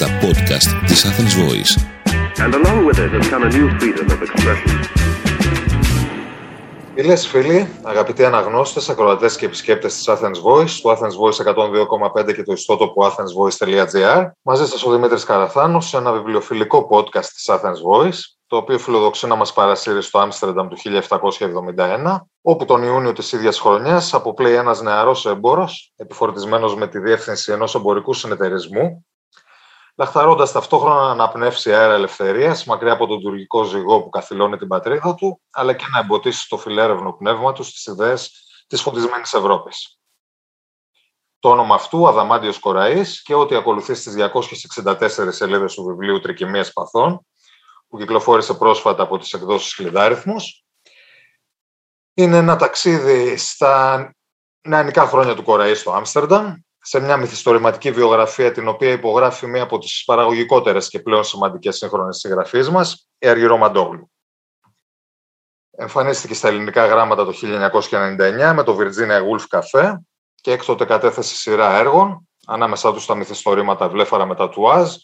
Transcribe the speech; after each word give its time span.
τα 0.00 0.06
podcast 0.22 0.86
της 0.86 1.04
Athens 1.08 1.34
Voice. 1.44 1.72
And 2.44 2.54
along 2.54 2.78
with 2.86 2.98
it 3.04 3.10
has 3.16 3.28
come 3.32 3.42
a 3.42 3.50
new 3.58 3.68
freedom 3.78 4.06
of 4.14 4.20
expression. 4.26 4.70
Φίλε, 6.94 7.16
φίλοι, 7.16 7.68
αγαπητοί 7.82 8.24
αναγνώστες, 8.24 8.88
ακροατές 8.88 9.36
και 9.36 9.46
επισκέπτες 9.46 9.94
της 9.94 10.08
Athens 10.08 10.42
Voice, 10.44 10.70
του 10.82 10.90
Athens 10.90 11.16
Voice 11.22 11.52
102,5 12.20 12.32
και 12.34 12.42
το 12.42 12.52
ιστότοπο 12.52 13.06
athensvoice.gr. 13.06 14.30
Μαζί 14.42 14.66
σας 14.66 14.84
ο 14.84 14.90
Δημήτρης 14.90 15.24
Καραθάνος 15.24 15.88
σε 15.88 15.96
ένα 15.96 16.12
βιβλιοφιλικό 16.12 16.88
podcast 16.90 17.26
της 17.34 17.50
Athens 17.50 17.80
Voice, 17.92 18.18
το 18.46 18.56
οποίο 18.56 18.78
φιλοδοξεί 18.78 19.26
να 19.26 19.34
μας 19.34 19.52
παρασύρει 19.52 20.02
στο 20.02 20.18
Άμστερνταμ 20.18 20.68
του 20.68 20.76
1771, 20.76 22.26
όπου 22.42 22.64
τον 22.64 22.82
Ιούνιο 22.82 23.12
της 23.12 23.32
ίδιας 23.32 23.58
χρονιάς 23.58 24.14
αποπλέει 24.14 24.54
ένας 24.54 24.82
νεαρός 24.82 25.26
έμπορο, 25.26 25.68
επιφορτισμένος 25.96 26.76
με 26.76 26.86
τη 26.88 26.98
διεύθυνση 26.98 27.52
ενός 27.52 27.74
εμπορικού 27.74 28.12
συνεταιρισμού, 28.12 29.04
λαχταρώντα 30.00 30.52
ταυτόχρονα 30.52 31.00
να 31.00 31.10
αναπνεύσει 31.10 31.74
αέρα 31.74 31.94
ελευθερίας 31.94 32.64
μακριά 32.64 32.92
από 32.92 33.06
τον 33.06 33.20
τουρκικό 33.20 33.64
ζυγό 33.64 34.02
που 34.02 34.08
καθυλώνει 34.08 34.56
την 34.56 34.68
πατρίδα 34.68 35.14
του, 35.14 35.40
αλλά 35.50 35.72
και 35.74 35.84
να 35.92 35.98
εμποτίσει 35.98 36.48
το 36.48 36.58
φιλέρευνο 36.58 37.12
πνεύμα 37.12 37.52
του 37.52 37.62
στις 37.62 37.86
ιδέες 37.86 38.30
της 38.66 38.82
φωτισμένης 38.82 39.32
Ευρώπης. 39.32 39.98
Το 41.38 41.50
όνομα 41.50 41.74
αυτού, 41.74 42.08
Αδαμάντιος 42.08 42.58
Κοραής, 42.58 43.22
και 43.22 43.34
ό,τι 43.34 43.54
ακολουθεί 43.54 43.94
στις 43.94 44.14
264 44.14 45.32
σελίδες 45.32 45.74
του 45.74 45.84
βιβλίου 45.84 46.20
«Τρικυμίες 46.20 46.72
Παθών», 46.72 47.26
που 47.88 47.98
κυκλοφόρησε 47.98 48.54
πρόσφατα 48.54 49.02
από 49.02 49.18
τις 49.18 49.32
εκδόσεις 49.32 49.74
Κλειδάριθμος, 49.74 50.64
είναι 52.14 52.36
ένα 52.36 52.56
ταξίδι 52.56 53.36
στα 53.36 54.14
νεανικά 54.60 55.06
χρόνια 55.06 55.34
του 55.34 55.42
Κοραή 55.42 55.74
στο 55.74 55.92
Άμστερνταμ, 55.92 56.54
σε 56.82 57.00
μια 57.00 57.16
μυθιστορηματική 57.16 57.90
βιογραφία 57.90 58.52
την 58.52 58.68
οποία 58.68 58.90
υπογράφει 58.90 59.46
μία 59.46 59.62
από 59.62 59.78
τις 59.78 60.04
παραγωγικότερες 60.04 60.88
και 60.88 61.00
πλέον 61.00 61.24
σημαντικές 61.24 61.76
σύγχρονες 61.76 62.16
συγγραφείς 62.16 62.70
μας, 62.70 63.08
η 63.18 63.28
Αργυρό 63.28 63.56
Μαντόγλου. 63.56 64.10
Εμφανίστηκε 65.70 66.34
στα 66.34 66.48
ελληνικά 66.48 66.86
γράμματα 66.86 67.24
το 67.24 67.32
1999 67.32 68.52
με 68.54 68.62
το 68.62 68.76
Virginia 68.80 69.20
Woolf 69.20 69.58
Café 69.58 69.94
και 70.34 70.52
έκτοτε 70.52 70.84
κατέθεσε 70.84 71.34
σειρά 71.36 71.76
έργων, 71.76 72.28
ανάμεσά 72.46 72.92
τους 72.92 73.06
τα 73.06 73.14
μυθιστορήματα 73.14 73.88
Βλέφαρα 73.88 74.26
με 74.26 74.34
τα 74.34 74.48
τουάζ, 74.48 74.94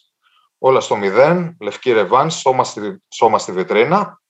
Όλα 0.59 0.81
στο 0.81 0.97
μηδέν, 0.97 1.57
Λευκή 1.61 1.93
Ρεβάν, 1.93 2.31
Σώμα 2.31 2.65
στη, 2.65 3.03
σώμα 3.09 3.39
στη 3.39 3.53
βιτρίνα. 3.53 4.21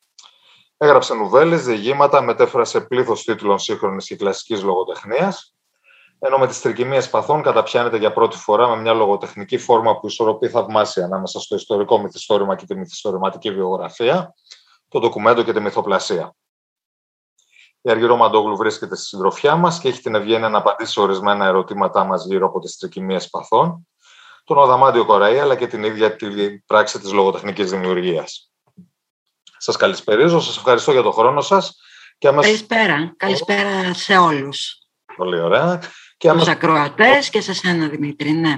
Έγραψε 0.77 1.15
νουβέλες, 1.15 1.65
διηγήματα, 1.65 2.23
μετέφρασε 2.23 2.81
πλήθος 2.81 3.25
τίτλων 3.25 3.59
σύγχρονης 3.59 4.07
και 4.07 4.17
κλασικής 4.17 4.63
λογοτεχνίας 4.63 5.56
ενώ 6.19 6.39
με 6.39 6.47
τις 6.47 6.61
τρικυμίες 6.61 7.11
παθών 7.11 7.43
καταπιάνεται 7.43 7.97
για 7.97 8.13
πρώτη 8.13 8.37
φορά 8.37 8.69
με 8.69 8.77
μια 8.77 8.93
λογοτεχνική 8.93 9.59
φόρμα 9.59 9.99
που 10.01 10.07
ισορροπεί 10.07 10.49
θαυμάσια 10.49 11.05
ανάμεσα 11.05 11.41
στο 11.41 11.55
ιστορικό 11.55 11.99
μυθιστόρημα 11.99 12.57
και 12.57 12.67
τη 12.67 12.77
μυθιστορηματική 12.77 13.51
βιογραφία, 13.51 14.35
το 14.89 15.01
ντοκουμέντο 15.01 15.43
και 15.43 15.53
τη 15.53 15.61
μυθοπλασία. 15.61 16.35
Η 17.81 17.91
Αργυρό 17.91 18.17
Μαντόγλου 18.17 18.57
βρίσκεται 18.57 18.97
στη 18.97 19.05
συντροφιά 19.05 19.57
μας 19.57 19.79
και 19.79 19.89
έχει 19.89 20.01
την 20.01 20.15
ευγένεια 20.15 20.49
να 20.49 20.59
απαντήσει 20.59 20.93
σε 20.93 21.01
ορισμένα 21.01 21.47
ερωτήματά 21.47 22.05
μας 22.05 22.25
γύρω 22.25 22.47
από 22.47 22.61
τις 22.61 22.77
τρικυμίες 22.77 23.31
παθών, 23.31 23.89
τον 24.45 24.59
Οδαμάντιο 24.59 25.05
Κοραή 25.05 25.39
αλλά 25.39 25.57
και 25.57 25.67
την 25.67 25.85
ίδια 25.85 26.17
τη 26.17 26.59
πράξη 26.59 26.99
της 26.99 27.13
λογοτεχνικής 27.13 27.71
δημιουργίας. 27.71 28.51
Σας 29.59 29.77
καλησπερίζω, 29.77 30.41
σας 30.41 30.57
ευχαριστώ 30.57 30.93
για 30.93 31.03
τον 31.03 31.13
χρόνο 31.13 31.41
σας. 31.41 31.77
Καλησπέρα. 32.19 33.15
Καλησπέρα 33.17 33.95
σε 33.95 34.17
όλους. 34.17 34.79
Πολύ 35.17 35.41
ωραία. 35.41 35.81
Και 36.17 36.31
Τους 36.31 36.49
ακροατές 36.49 37.31
και 37.31 37.41
σε 37.41 37.53
σένα 37.53 37.89
Δημήτρη, 37.89 38.31
ναι. 38.31 38.57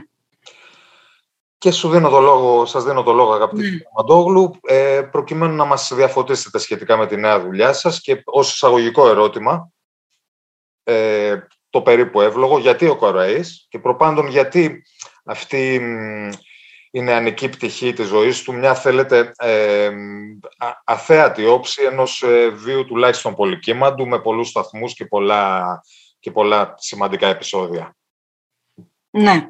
Και 1.58 1.70
σου 1.70 1.88
δίνω 1.88 2.08
το 2.08 2.20
λόγο, 2.20 2.66
σας 2.66 2.84
δίνω 2.84 3.02
το 3.02 3.12
λόγο 3.12 3.32
αγαπητή 3.32 3.70
ναι. 3.70 3.78
Μαντόγλου, 3.96 4.54
ε, 4.62 5.02
προκειμένου 5.10 5.54
να 5.54 5.64
μας 5.64 5.92
διαφωτίσετε 5.94 6.58
σχετικά 6.58 6.96
με 6.96 7.06
τη 7.06 7.16
νέα 7.16 7.40
δουλειά 7.40 7.72
σας 7.72 8.00
και 8.00 8.22
ως 8.24 8.52
εισαγωγικό 8.52 9.08
ερώτημα, 9.08 9.72
ε, 10.84 11.38
το 11.70 11.82
περίπου 11.82 12.20
εύλογο, 12.20 12.58
γιατί 12.58 12.86
ο 12.86 12.96
Κοραής 12.96 13.66
και 13.68 13.78
προπάντων 13.78 14.28
γιατί 14.28 14.82
αυτή 15.24 15.80
η 16.90 17.00
νεανική 17.00 17.48
πτυχή 17.48 17.92
της 17.92 18.06
ζωής 18.06 18.42
του, 18.42 18.52
μια 18.52 18.74
θέλετε 18.74 19.32
ε, 19.38 19.90
αθέατη 20.84 21.46
όψη 21.46 21.82
ενός 21.82 22.22
ε, 22.22 22.48
βίου 22.48 22.84
τουλάχιστον 22.84 23.34
πολυκύμαντου 23.34 24.08
με 24.08 24.20
πολλούς 24.20 24.48
σταθμούς 24.48 24.94
και 24.94 25.06
πολλά 25.06 25.64
και 26.18 26.30
πολλά 26.30 26.74
σημαντικά 26.78 27.28
επεισόδια. 27.28 27.96
Ναι. 29.10 29.48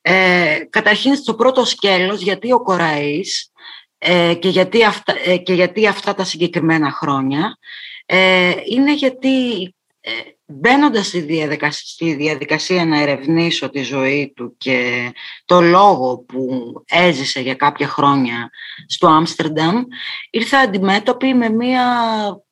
Ε, 0.00 0.58
καταρχήν 0.70 1.16
στο 1.16 1.34
πρώτο 1.34 1.64
σκέλος, 1.64 2.20
γιατί 2.20 2.52
ο 2.52 2.62
Κοραής 2.62 3.52
ε, 3.98 4.34
και, 4.34 4.48
γιατί 4.48 4.84
αυτά, 4.84 5.14
ε, 5.24 5.36
και 5.36 5.54
γιατί 5.54 5.86
αυτά 5.86 6.14
τα 6.14 6.24
συγκεκριμένα 6.24 6.90
χρόνια, 6.90 7.58
ε, 8.06 8.54
είναι 8.64 8.94
γιατί 8.94 9.62
ε, 10.00 10.10
μπαίνοντας 10.46 11.06
στη 11.06 11.20
διαδικασία, 11.20 11.86
στη 11.86 12.14
διαδικασία 12.14 12.84
να 12.84 13.00
ερευνήσω 13.00 13.70
τη 13.70 13.82
ζωή 13.82 14.32
του 14.36 14.56
και 14.56 15.12
το 15.44 15.60
λόγο 15.60 16.18
που 16.18 16.72
έζησε 16.88 17.40
για 17.40 17.54
κάποια 17.54 17.88
χρόνια 17.88 18.50
στο 18.86 19.06
Άμστερνταμ, 19.06 19.82
ήρθα 20.30 20.58
αντιμέτωπη 20.58 21.34
με 21.34 21.48
μία 21.48 21.84
ε, 22.30 22.47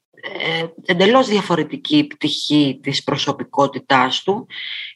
εντελώς 0.84 1.28
διαφορετική 1.28 2.04
πτυχή 2.04 2.78
της 2.82 3.03
προσωπικότητάς 3.03 4.22
του, 4.22 4.47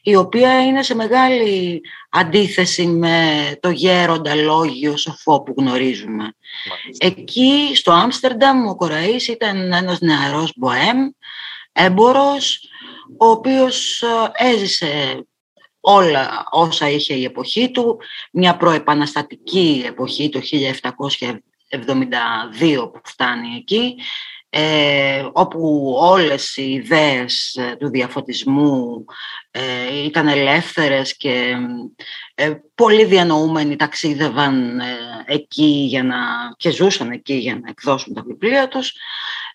η 0.01 0.15
οποία 0.15 0.65
είναι 0.65 0.83
σε 0.83 0.95
μεγάλη 0.95 1.81
αντίθεση 2.09 2.87
με 2.87 3.17
το 3.59 3.69
γέροντα 3.69 4.35
λόγιο 4.35 4.97
σοφό 4.97 5.43
που 5.43 5.53
γνωρίζουμε. 5.57 6.35
Εκεί 6.97 7.71
στο 7.73 7.91
Άμστερνταμ 7.91 8.67
ο 8.67 8.75
Κοραής 8.75 9.27
ήταν 9.27 9.73
ένας 9.73 9.99
νεαρός 9.99 10.53
μποέμ, 10.55 11.09
έμπορος, 11.71 12.59
ο 13.17 13.25
οποίος 13.25 14.01
ε, 14.01 14.31
έζησε 14.33 15.25
όλα 15.79 16.45
όσα 16.49 16.89
είχε 16.89 17.13
η 17.13 17.23
εποχή 17.23 17.71
του, 17.71 17.99
μια 18.31 18.57
προεπαναστατική 18.57 19.83
εποχή 19.85 20.29
το 20.29 20.39
1772 20.41 22.91
που 22.93 23.01
φτάνει 23.03 23.55
εκεί, 23.55 23.95
ε, 24.53 25.29
όπου 25.31 25.93
όλες 25.99 26.57
οι 26.57 26.71
ιδέες 26.71 27.55
ε, 27.55 27.75
του 27.75 27.89
διαφωτισμού 27.89 29.05
ε, 29.51 30.03
ήταν 30.03 30.27
ελεύθερες 30.27 31.17
και 31.17 31.55
ε, 32.35 32.53
πολλοί 32.75 33.05
διανοούμενοι 33.05 33.75
ταξίδευαν 33.75 34.79
ε, 34.79 34.95
εκεί 35.25 35.85
για 35.87 36.03
να, 36.03 36.17
και 36.57 36.71
ζούσαν 36.71 37.11
εκεί 37.11 37.33
για 37.33 37.53
να 37.53 37.69
εκδώσουν 37.69 38.13
τα 38.13 38.23
βιβλία 38.25 38.67
τους. 38.67 38.93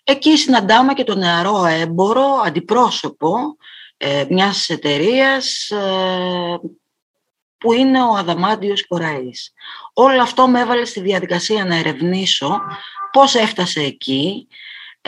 Εκεί 0.03 0.37
συναντάμε 0.37 0.93
και 0.93 1.03
τον 1.03 1.17
νεαρό 1.17 1.65
έμπορο, 1.65 2.41
αντιπρόσωπο 2.45 3.57
μιας 4.29 4.69
εταιρείας 4.69 5.71
που 7.57 7.73
είναι 7.73 8.03
ο 8.03 8.15
Αδαμάντιος 8.15 8.87
Κοραής. 8.87 9.53
Όλο 9.93 10.21
αυτό 10.21 10.47
με 10.47 10.59
έβαλε 10.59 10.85
στη 10.85 10.99
διαδικασία 10.99 11.65
να 11.65 11.75
ερευνήσω 11.75 12.61
πώς 13.11 13.35
έφτασε 13.35 13.81
εκεί, 13.81 14.47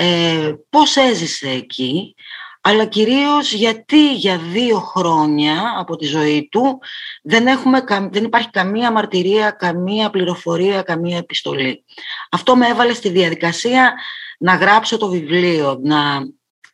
ε, 0.02 0.54
πώς 0.70 0.96
έζησε 0.96 1.50
εκεί, 1.50 2.16
αλλά 2.62 2.86
κυρίως 2.86 3.54
γιατί 3.54 4.14
για 4.14 4.38
δύο 4.38 4.80
χρόνια 4.80 5.74
από 5.78 5.96
τη 5.96 6.06
ζωή 6.06 6.48
του 6.52 6.80
δεν, 7.24 7.48
έχουμε, 7.48 7.84
δεν 8.12 8.24
υπάρχει 8.24 8.50
καμία 8.50 8.92
μαρτυρία, 8.92 9.52
καμία 9.52 10.09
πληροφορία, 10.09 10.82
καμία 10.82 11.18
επιστολή. 11.18 11.84
Αυτό 12.32 12.56
με 12.56 12.68
έβαλε 12.68 12.94
στη 12.94 13.09
διαδικασία 13.09 13.94
να 14.40 14.56
γράψω 14.56 14.98
το 14.98 15.08
βιβλίο, 15.08 15.80
να, 15.84 16.22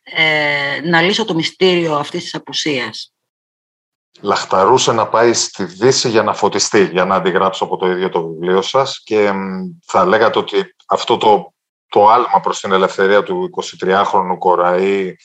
ε, 0.02 0.80
να 0.84 1.00
λύσω 1.00 1.24
το 1.24 1.34
μυστήριο 1.34 1.94
αυτής 1.94 2.22
της 2.22 2.34
απουσίας. 2.34 3.12
Λαχταρούσε 4.20 4.92
να 4.92 5.06
πάει 5.06 5.32
στη 5.32 5.64
Δύση 5.64 6.08
για 6.08 6.22
να 6.22 6.34
φωτιστεί, 6.34 6.88
για 6.92 7.04
να 7.04 7.14
αντιγράψω 7.14 7.64
από 7.64 7.76
το 7.76 7.90
ίδιο 7.90 8.08
το 8.08 8.28
βιβλίο 8.28 8.62
σας 8.62 9.02
και 9.04 9.32
θα 9.84 10.04
λέγατε 10.04 10.38
ότι 10.38 10.74
αυτό 10.86 11.16
το 11.16 11.54
το 11.88 12.08
άλμα 12.08 12.40
προς 12.42 12.60
την 12.60 12.72
ελευθερία 12.72 13.22
του 13.22 13.50
23χρονου 13.80 14.38
Κοραή 14.38 15.16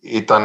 ήταν 0.00 0.42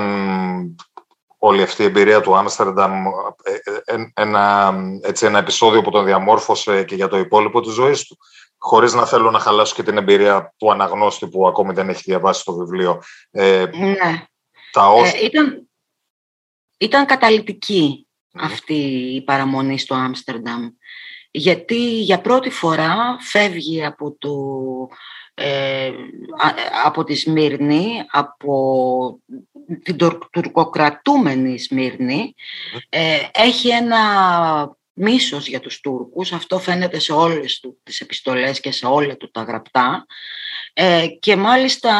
όλη 1.38 1.62
αυτή 1.62 1.82
η 1.82 1.86
εμπειρία 1.86 2.22
του 2.22 2.36
Άμστερνταμ 2.36 3.06
ε, 3.44 3.94
ε, 3.94 4.12
ένα, 4.14 4.76
έτσι, 5.02 5.26
ένα 5.26 5.40
επεισόδιο 5.40 5.82
που 5.82 5.92
τον 5.92 6.06
διαμόρφωσε 6.06 6.84
και 6.84 6.96
για 6.96 7.08
το 7.08 7.18
υπόλοιπο 7.18 7.62
της 7.62 7.74
ζωής 7.74 8.06
του 8.08 8.18
χωρίς 8.58 8.94
να 8.94 9.06
θέλω 9.06 9.32
να 9.32 9.40
χαλάσω 9.40 9.76
και 9.76 9.84
την 9.84 9.98
εμπειρία 9.98 10.54
του 10.58 10.72
αναγνώστη 10.72 11.28
που 11.28 11.48
ακόμη 11.48 11.74
δεν 11.74 11.90
έχει 11.90 12.02
διαβάσει 12.06 12.44
το 12.44 12.54
βιβλίο. 12.54 13.02
Ε, 13.32 13.66
ναι. 13.74 14.26
Τα 14.72 14.94
ε, 15.04 15.26
ήταν, 15.26 15.68
ήταν 16.78 17.06
καταλητική 17.06 18.08
αυτή 18.34 18.74
η 19.16 19.24
παραμονή 19.24 19.80
στο 19.80 19.96
Άμστερνταμ 19.96 20.70
γιατί 21.36 22.02
για 22.02 22.22
πρώτη 22.22 22.50
φορά 22.50 23.18
φεύγει 23.20 23.86
από 23.86 24.16
το 24.20 24.32
ε, 25.34 25.92
από 26.86 27.04
τη 27.04 27.16
Σμύρνη, 27.16 27.88
από 28.12 29.20
την 29.84 29.98
τουρκοκρατούμενη 30.32 31.60
Σμύρνη, 31.60 32.34
ε, 32.90 33.20
έχει 33.32 33.70
ένα 33.70 34.02
μίσος 34.94 35.48
για 35.48 35.60
τους 35.60 35.80
Τούρκους. 35.80 36.34
Αυτό 36.34 36.60
φαίνεται 36.60 37.00
σε 37.00 37.14
όλες 37.14 37.60
του, 37.60 37.80
τις 37.84 38.00
επιστολές 38.00 38.60
και 38.60 38.72
σε 38.72 38.86
όλα 38.86 39.18
του 39.18 39.32
τα 39.32 39.42
γραπτά. 39.42 40.06
Ε, 40.74 41.08
και 41.20 41.36
μάλιστα 41.36 41.92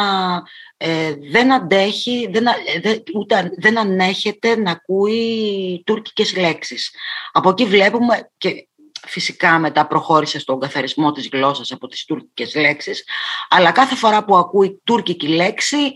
ε, 0.76 1.14
δεν 1.30 1.52
αντέχει, 1.52 2.28
δεν, 2.32 2.46
ε, 2.46 2.96
ούτε, 3.14 3.50
δεν 3.56 3.78
ανέχεται 3.78 4.56
να 4.56 4.70
ακούει 4.70 5.82
τουρκικές 5.86 6.36
λέξεις. 6.36 6.94
Από 7.32 7.50
εκεί 7.50 7.64
βλέπουμε 7.64 8.30
και 8.36 8.68
φυσικά 9.06 9.58
μετά 9.58 9.86
προχώρησε 9.86 10.38
στον 10.38 10.60
καθαρισμό 10.60 11.12
της 11.12 11.28
γλώσσας 11.32 11.72
από 11.72 11.86
τις 11.86 12.04
τουρκικές 12.04 12.54
λέξεις, 12.54 13.04
αλλά 13.48 13.70
κάθε 13.72 13.94
φορά 13.94 14.24
που 14.24 14.36
ακούει 14.36 14.80
τουρκική 14.84 15.28
λέξη 15.28 15.92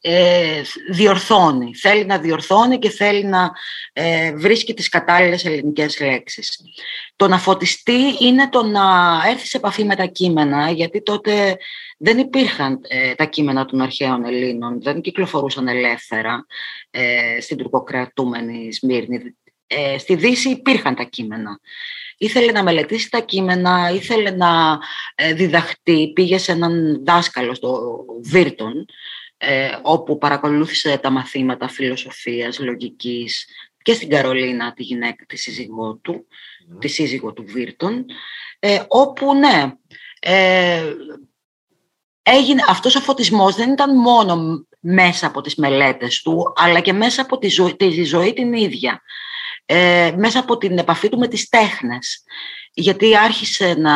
ε, 0.00 0.62
διορθώνει. 0.90 1.74
Θέλει 1.74 2.04
να 2.04 2.18
διορθώνει 2.18 2.78
και 2.78 2.90
θέλει 2.90 3.24
να 3.24 3.50
ε, 3.92 4.32
βρίσκει 4.34 4.74
τις 4.74 4.88
κατάλληλες 4.88 5.44
ελληνικές 5.44 6.00
λέξεις. 6.00 6.60
Το 7.16 7.28
να 7.28 7.38
φωτιστεί 7.38 8.16
είναι 8.18 8.48
το 8.48 8.62
να 8.62 8.82
έρθει 9.28 9.46
σε 9.46 9.56
επαφή 9.56 9.84
με 9.84 9.96
τα 9.96 10.04
κείμενα, 10.04 10.70
γιατί 10.70 11.02
τότε 11.02 11.56
δεν 11.98 12.18
υπήρχαν 12.18 12.80
ε, 12.88 13.14
τα 13.14 13.24
κείμενα 13.24 13.64
των 13.64 13.80
αρχαίων 13.80 14.24
Ελλήνων, 14.24 14.82
δεν 14.82 15.00
κυκλοφορούσαν 15.00 15.68
ελεύθερα 15.68 16.46
ε, 16.90 17.40
στην 17.40 17.56
τουρκοκρατούμενη 17.56 18.72
Σμύρνη. 18.72 19.36
Ε, 19.66 19.98
στη 19.98 20.14
Δύση 20.14 20.50
υπήρχαν 20.50 20.94
τα 20.94 21.02
κείμενα. 21.02 21.60
Ήθελε 22.22 22.52
να 22.52 22.62
μελετήσει 22.62 23.10
τα 23.10 23.20
κείμενα, 23.20 23.90
ήθελε 23.94 24.30
να 24.30 24.78
διδαχτεί, 25.34 26.12
πήγε 26.12 26.38
σε 26.38 26.52
έναν 26.52 27.04
δάσκαλο 27.04 27.54
στο 27.54 28.04
Βίρτον, 28.22 28.86
ε, 29.42 29.70
όπου 29.82 30.18
παρακολούθησε 30.18 30.98
τα 30.98 31.10
μαθήματα 31.10 31.68
φιλοσοφίας, 31.68 32.58
λογικής 32.58 33.46
και 33.82 33.92
στην 33.92 34.08
Καρολίνα, 34.08 34.72
τη 34.72 34.82
γυναίκα, 34.82 35.24
τη 35.26 35.36
σύζυγό 35.36 35.94
του, 35.94 36.26
τη 36.78 36.88
σύζυγο 36.88 37.32
του 37.32 37.44
Βίρτον, 37.46 38.04
ε, 38.58 38.82
όπου 38.88 39.34
ναι, 39.34 39.72
ε, 40.20 40.94
έγινε, 42.22 42.62
αυτός 42.68 42.96
ο 42.96 43.00
φωτισμός 43.00 43.54
δεν 43.54 43.70
ήταν 43.70 43.96
μόνο 43.98 44.66
μέσα 44.80 45.26
από 45.26 45.40
τις 45.40 45.54
μελέτες 45.54 46.22
του, 46.22 46.52
αλλά 46.56 46.80
και 46.80 46.92
μέσα 46.92 47.22
από 47.22 47.38
τη 47.38 47.48
ζωή, 47.48 47.76
τη 47.76 48.04
ζωή 48.04 48.32
την 48.32 48.52
ίδια, 48.52 49.02
ε, 49.72 50.14
μέσα 50.16 50.38
από 50.38 50.56
την 50.56 50.78
επαφή 50.78 51.08
του 51.08 51.18
με 51.18 51.28
τις 51.28 51.48
τέχνες. 51.48 52.22
Γιατί 52.72 53.16
άρχισε 53.16 53.74
να 53.78 53.94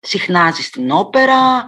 συχνάζει 0.00 0.62
στην 0.62 0.90
όπερα, 0.90 1.64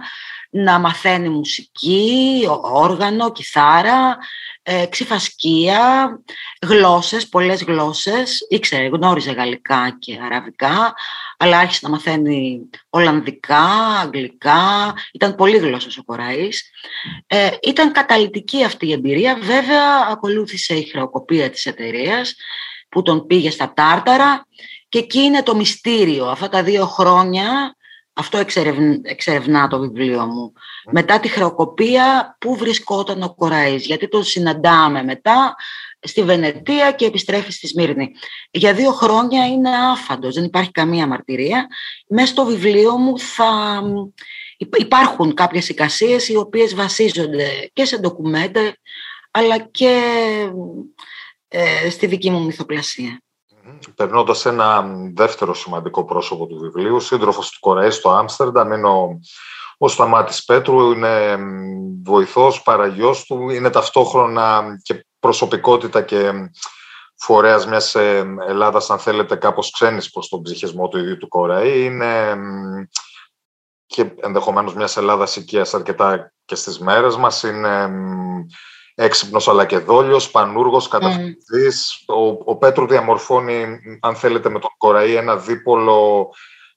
να 0.49 0.79
μαθαίνει 0.79 1.29
μουσική, 1.29 2.47
όργανο, 2.61 3.31
κιθάρα, 3.31 4.17
ε, 4.63 4.85
ξυφασκία, 4.85 6.09
γλώσσες, 6.61 7.29
πολλές 7.29 7.63
γλώσσες. 7.63 8.47
Ήξερε, 8.49 8.87
γνώριζε 8.87 9.31
γαλλικά 9.31 9.95
και 9.99 10.19
αραβικά, 10.23 10.93
αλλά 11.37 11.57
άρχισε 11.57 11.79
να 11.83 11.89
μαθαίνει 11.89 12.69
Ολλανδικά, 12.89 13.65
Αγγλικά. 14.01 14.93
Ήταν 15.13 15.35
πολύ 15.35 15.57
γλώσσος 15.57 15.97
ο 15.97 16.03
Κοραής. 16.03 16.69
Ε, 17.27 17.49
ήταν 17.61 17.91
καταλητική 17.91 18.63
αυτή 18.63 18.87
η 18.87 18.91
εμπειρία. 18.91 19.37
Βέβαια, 19.41 20.07
ακολούθησε 20.09 20.73
η 20.75 20.83
χρεοκοπία 20.83 21.49
της 21.49 21.65
εταιρείας 21.65 22.35
που 22.93 23.01
τον 23.01 23.27
πήγε 23.27 23.49
στα 23.49 23.73
Τάρταρα 23.73 24.45
και 24.89 24.99
εκεί 24.99 25.19
είναι 25.19 25.43
το 25.43 25.55
μυστήριο. 25.55 26.25
Αυτά 26.25 26.49
τα 26.49 26.63
δύο 26.63 26.85
χρόνια 26.85 27.75
αυτό 28.13 28.37
εξερευνά 29.03 29.67
το 29.67 29.79
βιβλίο 29.79 30.25
μου. 30.25 30.53
Μετά 30.91 31.19
τη 31.19 31.27
χρεοκοπία, 31.27 32.37
πού 32.39 32.55
βρισκόταν 32.55 33.23
ο 33.23 33.33
Κοραής, 33.35 33.85
γιατί 33.85 34.07
τον 34.07 34.23
συναντάμε 34.23 35.03
μετά 35.03 35.55
στη 35.99 36.23
Βενετία 36.23 36.91
και 36.91 37.05
επιστρέφει 37.05 37.51
στη 37.51 37.67
Σμύρνη. 37.67 38.11
Για 38.51 38.73
δύο 38.73 38.91
χρόνια 38.91 39.47
είναι 39.47 39.69
άφαντος, 39.91 40.35
δεν 40.35 40.43
υπάρχει 40.43 40.71
καμία 40.71 41.07
μαρτυρία. 41.07 41.67
Μέσα 42.07 42.27
στο 42.27 42.45
βιβλίο 42.45 42.97
μου 42.97 43.19
θα 43.19 43.81
υπάρχουν 44.77 45.33
κάποιες 45.33 45.69
εικασίες 45.69 46.29
οι 46.29 46.35
οποίες 46.35 46.75
βασίζονται 46.75 47.69
και 47.73 47.85
σε 47.85 47.97
ντοκουμέντα, 47.97 48.75
αλλά 49.31 49.57
και 49.59 50.01
ε, 51.55 51.89
στη 51.89 52.07
δική 52.07 52.29
μου 52.29 52.45
μυθοπλασία. 52.45 53.21
Περνώντας 53.95 54.45
ένα 54.45 54.85
δεύτερο 55.13 55.53
σημαντικό 55.53 56.05
πρόσωπο 56.05 56.47
του 56.47 56.59
βιβλίου, 56.59 56.99
σύντροφος 56.99 57.49
του 57.49 57.59
Κοραή 57.59 57.89
στο 57.89 58.09
Άμστερνταμ, 58.09 58.71
είναι 58.71 58.87
ο, 58.87 59.19
ο 59.77 59.87
Σταμάτης 59.87 60.45
Πέτρου, 60.45 60.91
είναι 60.91 61.37
βοηθός, 62.03 62.61
παραγιός 62.61 63.25
του, 63.25 63.49
είναι 63.49 63.69
ταυτόχρονα 63.69 64.63
και 64.81 65.05
προσωπικότητα 65.19 66.01
και 66.01 66.31
φορέας 67.15 67.67
μιας 67.67 67.95
ε, 67.95 68.35
Ελλάδας, 68.47 68.89
αν 68.89 68.99
θέλετε, 68.99 69.35
κάπως 69.35 69.71
ξένης 69.71 70.09
προς 70.09 70.29
τον 70.29 70.41
ψυχισμό 70.41 70.87
του 70.87 70.97
ίδιου 70.97 71.17
του 71.17 71.27
Κοραή. 71.27 71.83
Είναι 71.83 72.35
και 73.85 74.11
ενδεχομένως 74.21 74.73
μιας 74.73 74.97
Ελλάδας 74.97 75.35
οικίας 75.35 75.73
αρκετά 75.73 76.33
και 76.45 76.55
στις 76.55 76.79
μέρες 76.79 77.15
μας. 77.15 77.43
Είναι 77.43 77.89
έξυπνος 78.95 79.47
αλλά 79.47 79.65
και 79.65 79.77
δόλιος, 79.77 80.31
πανούργος, 80.31 80.87
καταφυγή. 80.87 81.37
Ο, 82.05 82.51
ο 82.51 82.55
Πέτρου 82.55 82.87
διαμορφώνει, 82.87 83.79
αν 84.01 84.15
θέλετε, 84.15 84.49
με 84.49 84.59
τον 84.59 84.69
Κοραή 84.77 85.15
ένα 85.15 85.37
δίπολο 85.37 86.29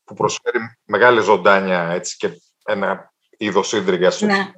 που 0.04 0.14
προσφέρει 0.14 0.58
μεγάλη 0.84 1.20
ζωντάνια 1.20 1.88
έτσι, 1.90 2.16
και 2.16 2.30
ένα 2.64 3.12
είδος 3.36 3.68
σύντριγγας 3.68 4.14
στο 4.14 4.26
ναι. 4.26 4.52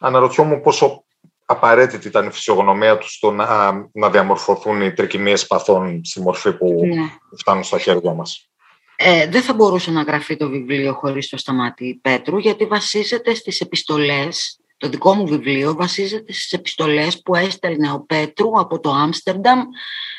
Αναρωτιόμουν 0.00 0.60
πόσο 0.60 1.04
απαραίτητη 1.44 2.08
ήταν 2.08 2.26
η 2.26 2.30
φυσιογνωμία 2.30 2.98
τους 2.98 3.12
στο 3.14 3.30
να, 3.30 3.72
να 3.92 4.10
διαμορφωθούν 4.10 4.82
οι 4.82 4.92
τρικυμίες 4.92 5.46
παθών 5.46 6.04
στη 6.04 6.20
μορφή 6.20 6.52
που 6.52 6.86
ναι. 6.86 7.10
φτάνουν 7.38 7.64
στα 7.64 7.78
χέρια 7.78 8.12
μας. 8.12 8.48
Ε, 8.96 9.26
δεν 9.26 9.42
θα 9.42 9.54
μπορούσε 9.54 9.90
να 9.90 10.02
γραφεί 10.02 10.36
το 10.36 10.48
βιβλίο 10.48 10.92
χωρίς 10.92 11.28
το 11.28 11.36
σταμάτη 11.36 11.98
Πέτρου, 12.02 12.38
γιατί 12.38 12.64
βασίζεται 12.64 13.34
στις 13.34 13.60
επιστολές 13.60 14.60
το 14.78 14.88
δικό 14.88 15.14
μου 15.14 15.26
βιβλίο 15.26 15.74
βασίζεται 15.74 16.32
στις 16.32 16.52
επιστολές 16.52 17.22
που 17.22 17.34
έστελνε 17.34 17.92
ο 17.92 18.00
Πέτρου 18.00 18.60
από 18.60 18.80
το 18.80 18.90
Άμστερνταμ 18.90 19.60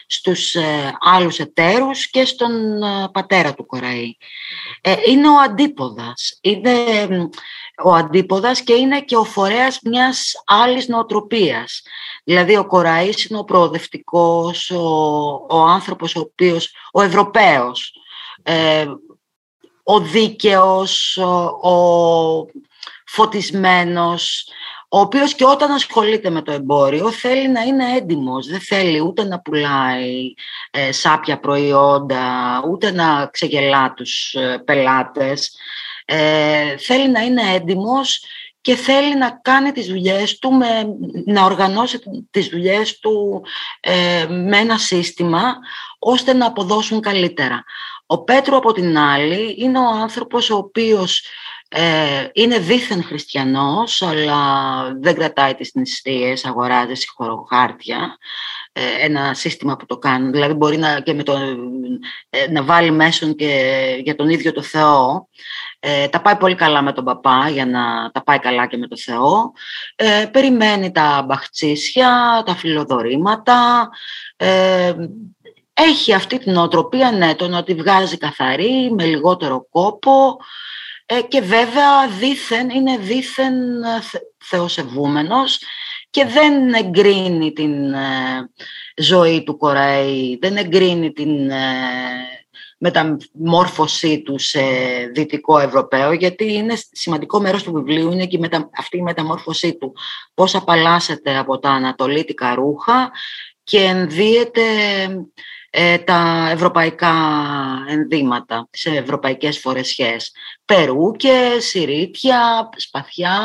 στους 0.07 0.55
ε, 0.55 0.97
άλλους 0.99 1.39
εταίρους 1.39 2.09
και 2.09 2.25
στον 2.25 2.83
ε, 2.83 3.09
πατέρα 3.11 3.53
του 3.53 3.65
Κοραή. 3.65 4.17
Ε, 4.81 4.95
είναι 5.07 5.29
ο 5.29 5.39
αντίποδας. 5.39 6.37
Είναι 6.41 6.73
ο 7.83 7.93
αντίποδας 7.93 8.61
και 8.61 8.73
είναι 8.73 9.01
και 9.01 9.15
ο 9.15 9.23
φορέας 9.23 9.79
μιας 9.83 10.31
άλλης 10.45 10.87
νοοτροπίας. 10.87 11.81
Δηλαδή 12.23 12.57
ο 12.57 12.65
Κοραής 12.65 13.25
είναι 13.25 13.39
ο 13.39 13.43
προοδευτικός, 13.43 14.71
ο, 14.71 14.85
ο 15.49 15.61
άνθρωπος 15.61 16.15
ο 16.15 16.19
οποίος, 16.19 16.75
ο 16.91 17.01
Ευρωπαίος, 17.01 17.93
ο 19.83 19.99
δίκαιος, 19.99 21.17
ο 21.61 22.45
φωτισμένος, 23.11 24.47
ο 24.89 24.99
οποίος 24.99 25.33
και 25.33 25.45
όταν 25.45 25.71
ασχολείται 25.71 26.29
με 26.29 26.41
το 26.41 26.51
εμπόριο 26.51 27.11
θέλει 27.11 27.49
να 27.49 27.61
είναι 27.61 27.95
έντιμος, 27.95 28.47
δεν 28.47 28.59
θέλει 28.59 29.01
ούτε 29.01 29.23
να 29.23 29.39
πουλάει 29.39 30.33
ε, 30.71 30.91
σάπια 30.91 31.39
προϊόντα, 31.39 32.61
ούτε 32.69 32.91
να 32.91 33.29
ξεγελά 33.31 33.93
τους 33.93 34.33
ε, 34.33 34.61
πελάτες. 34.65 35.57
Ε, 36.05 36.77
θέλει 36.77 37.09
να 37.09 37.21
είναι 37.21 37.41
έντιμος 37.53 38.23
και 38.61 38.75
θέλει 38.75 39.17
να 39.17 39.39
κάνει 39.41 39.71
τις 39.71 39.87
δουλειές 39.87 40.39
του, 40.39 40.51
με, 40.51 40.67
να 41.25 41.43
οργανώσει 41.43 41.99
τις 42.31 42.47
δουλειές 42.47 42.99
του 42.99 43.43
ε, 43.79 44.25
με 44.29 44.57
ένα 44.57 44.77
σύστημα 44.77 45.55
ώστε 45.99 46.33
να 46.33 46.45
αποδώσουν 46.45 47.01
καλύτερα. 47.01 47.63
Ο 48.05 48.23
Πέτρο 48.23 48.57
από 48.57 48.73
την 48.73 48.97
άλλη 48.97 49.55
είναι 49.57 49.79
ο 49.79 49.87
άνθρωπος 49.87 50.49
ο 50.49 50.55
οποίος 50.55 51.19
ε, 51.19 51.29
είναι 52.33 52.59
δίθεν 52.59 53.03
χριστιανός, 53.03 54.01
αλλά 54.01 54.43
δεν 54.99 55.15
κρατάει 55.15 55.55
τις 55.55 55.71
νηστείες, 55.73 56.45
αγοράζει 56.45 56.93
συγχωροχάρτια, 56.93 58.17
ε, 58.71 59.05
ένα 59.05 59.33
σύστημα 59.33 59.75
που 59.75 59.85
το 59.85 59.97
κάνουν. 59.97 60.31
Δηλαδή 60.31 60.53
μπορεί 60.53 60.77
να, 60.77 60.99
και 60.99 61.13
με 61.13 61.23
το, 61.23 61.37
ε, 62.29 62.51
να 62.51 62.63
βάλει 62.63 62.91
μέσον 62.91 63.35
και 63.35 64.01
για 64.03 64.15
τον 64.15 64.29
ίδιο 64.29 64.51
το 64.51 64.61
Θεό. 64.61 65.27
Ε, 65.79 66.07
τα 66.07 66.21
πάει 66.21 66.35
πολύ 66.35 66.55
καλά 66.55 66.81
με 66.81 66.93
τον 66.93 67.03
παπά 67.03 67.49
για 67.49 67.65
να 67.65 68.11
τα 68.11 68.23
πάει 68.23 68.39
καλά 68.39 68.67
και 68.67 68.77
με 68.77 68.87
το 68.87 68.97
Θεό. 68.97 69.51
Ε, 69.95 70.25
περιμένει 70.31 70.91
τα 70.91 71.23
μπαχτσίσια, 71.27 72.43
τα 72.45 72.55
φιλοδορήματα. 72.55 73.89
Ε, 74.35 74.93
έχει 75.73 76.13
αυτή 76.13 76.37
την 76.39 76.55
οτροπία, 76.55 77.11
ναι, 77.11 77.35
το 77.35 77.47
να 77.47 77.63
τη 77.63 77.73
βγάζει 77.73 78.17
καθαρή, 78.17 78.91
με 78.91 79.05
λιγότερο 79.05 79.67
κόπο. 79.69 80.37
Ε, 81.11 81.21
και 81.21 81.41
βέβαια 81.41 82.07
δήθεν, 82.07 82.69
είναι 82.69 82.97
δήθεν 82.97 83.83
ε, 83.83 83.99
θεοσεβούμενος 84.37 85.59
και 86.09 86.25
δεν 86.25 86.73
εγκρίνει 86.73 87.53
την 87.53 87.93
ε, 87.93 88.49
ζωή 88.95 89.43
του 89.43 89.57
Κοραή, 89.57 90.37
δεν 90.41 90.57
εγκρίνει 90.57 91.11
την 91.11 91.51
μεταμόρφωσή 92.77 94.21
του 94.21 94.39
σε 94.39 94.61
δυτικό 95.13 95.59
Ευρωπαίο, 95.59 96.11
γιατί 96.11 96.53
είναι 96.53 96.73
σημαντικό 96.91 97.39
μέρος 97.39 97.63
του 97.63 97.73
βιβλίου, 97.73 98.11
είναι 98.11 98.25
και 98.25 98.39
αυτή 98.77 98.97
η 98.97 99.01
μεταμόρφωσή 99.01 99.77
του. 99.77 99.95
Πώς 100.33 100.55
απαλλάσσεται 100.55 101.37
από 101.37 101.59
τα 101.59 101.69
ανατολίτικα 101.69 102.55
ρούχα 102.55 103.11
και 103.63 103.79
ενδύεται 103.79 104.61
ε, 105.69 105.97
τα 105.97 106.49
ευρωπαϊκά 106.51 107.13
ενδύματα, 107.87 108.67
τις 108.71 108.85
ευρωπαϊκές 108.85 109.59
φορεσιές. 109.59 110.31
Περούκες, 110.65 111.65
σιρίτια, 111.65 112.69
σπαθιά, 112.75 113.39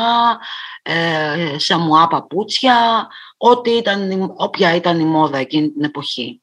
ε, 0.81 1.55
σαμουά 1.57 2.07
παπούτσια, 2.07 3.07
ό,τι 3.37 3.71
ήταν, 3.71 4.33
όποια 4.35 4.75
ήταν 4.75 4.99
η 4.99 5.05
μόδα 5.05 5.37
εκείνη 5.37 5.71
την 5.71 5.83
εποχή. 5.83 6.41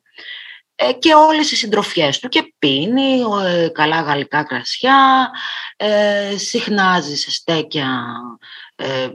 Ε, 0.74 0.92
και 0.92 1.14
όλες 1.14 1.50
οι 1.50 1.56
συντροφιές 1.56 2.18
του 2.18 2.28
και 2.28 2.54
πίνει 2.58 3.20
ε, 3.44 3.68
καλά 3.68 4.00
γαλλικά 4.00 4.42
κρασιά, 4.42 5.30
ε, 5.76 6.34
συχνάζει 6.36 7.16
σε 7.16 7.30
στέκια 7.30 8.04
ε, 8.76 9.08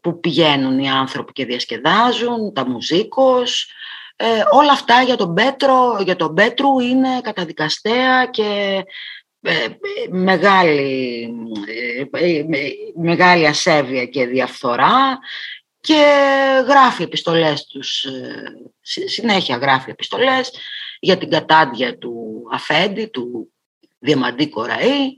που 0.00 0.20
πηγαίνουν 0.20 0.78
οι 0.78 0.90
άνθρωποι 0.90 1.32
και 1.32 1.44
διασκεδάζουν, 1.44 2.52
τα 2.52 2.68
μουζίκος. 2.68 3.70
Ε, 4.16 4.42
όλα 4.50 4.72
αυτά 4.72 5.02
για 5.02 5.16
τον, 5.16 5.34
Πέτρο, 5.34 5.98
για 6.04 6.16
τον 6.16 6.34
Πέτρου 6.34 6.78
είναι 6.78 7.20
καταδικαστέα 7.20 8.26
και 8.26 8.82
ε, 9.40 9.66
μεγάλη, 10.10 11.30
ε, 12.10 12.44
μεγάλη 12.94 13.46
ασέβεια 13.46 14.06
και 14.06 14.26
διαφθορά 14.26 15.18
και 15.80 16.04
γράφει 16.68 17.02
επιστολές 17.02 17.66
τους, 17.66 18.06
συνέχεια 18.80 19.56
γράφει 19.56 19.90
επιστολές 19.90 20.52
για 21.00 21.16
την 21.16 21.30
κατάντια 21.30 21.98
του 21.98 22.42
Αφέντη, 22.52 23.06
του 23.06 23.52
Διαμαντή 23.98 24.48
Κοραή 24.48 25.14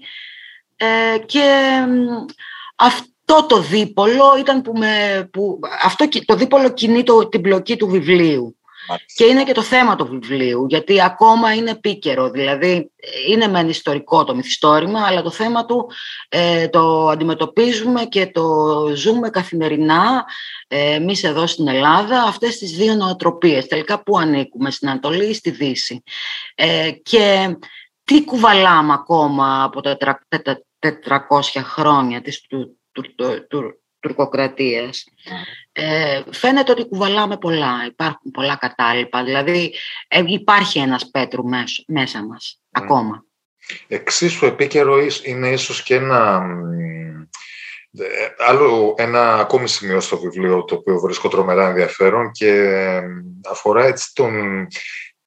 και 1.27 1.51
αυτό 2.77 3.09
αυτό 3.31 3.47
το 3.47 3.61
δίπολο 3.61 4.37
ήταν 4.39 4.63
που, 4.63 4.73
με, 4.73 5.29
που 5.33 5.59
αυτό 5.83 6.09
το 6.25 6.35
δίπολο 6.35 6.73
κινεί 6.73 7.03
το, 7.03 7.29
την 7.29 7.41
πλοκή 7.41 7.77
του 7.77 7.89
βιβλίου. 7.89 8.58
Και 9.15 9.25
είναι 9.25 9.45
και 9.45 9.53
το 9.53 9.63
θέμα 9.63 9.97
του 9.97 10.07
βιβλίου, 10.07 10.67
γιατί 10.69 11.03
ακόμα 11.03 11.55
είναι 11.55 11.71
επίκαιρο. 11.71 12.31
Δηλαδή, 12.31 12.91
είναι 13.29 13.49
μεν 13.49 13.69
ιστορικό 13.69 14.25
το 14.25 14.35
μυθιστόρημα, 14.35 15.07
αλλά 15.07 15.23
το 15.23 15.31
θέμα 15.31 15.65
του 15.65 15.91
ε, 16.29 16.69
το 16.69 17.09
αντιμετωπίζουμε 17.09 18.05
και 18.05 18.27
το 18.27 18.87
ζούμε 18.95 19.31
καθημερινά 19.31 20.25
ε, 20.69 20.95
εμείς 20.95 21.25
εδώ 21.25 21.47
στην 21.47 21.69
Ελλάδα, 21.69 22.23
αυτές 22.23 22.59
τις 22.59 22.71
δύο 22.73 22.95
νοοτροπίες. 22.95 23.67
Τελικά, 23.67 24.03
πού 24.03 24.19
ανήκουμε, 24.19 24.71
στην 24.71 24.89
Ανατολή 24.89 25.25
ή 25.25 25.35
στη 25.35 25.51
Δύση. 25.51 26.03
Ε, 26.55 26.91
και 26.91 27.57
τι 28.05 28.25
κουβαλάμε 28.25 28.93
ακόμα 28.93 29.63
από 29.63 29.81
τα 29.81 29.97
400 30.79 31.61
χρόνια 31.63 32.21
της, 32.21 32.41
του, 32.41 32.79
του, 32.93 33.15
του, 33.49 33.81
τουρκοκρατίας. 34.01 35.05
Ε, 35.81 36.23
φαίνεται 36.33 36.73
ότι 36.73 36.89
κουβαλάμε 36.89 37.37
πολλά, 37.37 37.85
υπάρχουν 37.87 38.31
πολλά 38.31 38.57
κατάλοιπα, 38.57 39.25
δηλαδή 39.25 39.75
ε, 40.09 40.23
υπάρχει 40.27 40.79
ένας 40.79 41.11
Πέτρου 41.11 41.43
μέσα, 41.87 42.27
μας, 42.27 42.61
ακόμα. 42.71 43.25
Εξίσου 43.89 44.47
επίκαιρο 44.47 44.97
είναι 45.23 45.49
ίσως 45.49 45.83
και 45.83 45.95
ένα, 45.95 46.43
ε, 47.99 48.05
άλλο, 48.39 48.95
ένα 48.99 49.35
ακόμη 49.35 49.69
σημείο 49.69 50.01
στο 50.01 50.19
βιβλίο 50.19 50.65
το 50.65 50.75
οποίο 50.75 50.99
βρίσκω 50.99 51.29
τρομερά 51.29 51.69
ενδιαφέρον 51.69 52.31
και 52.31 52.73
αφορά 53.51 53.85
έτσι 53.85 54.15
τον, 54.15 54.67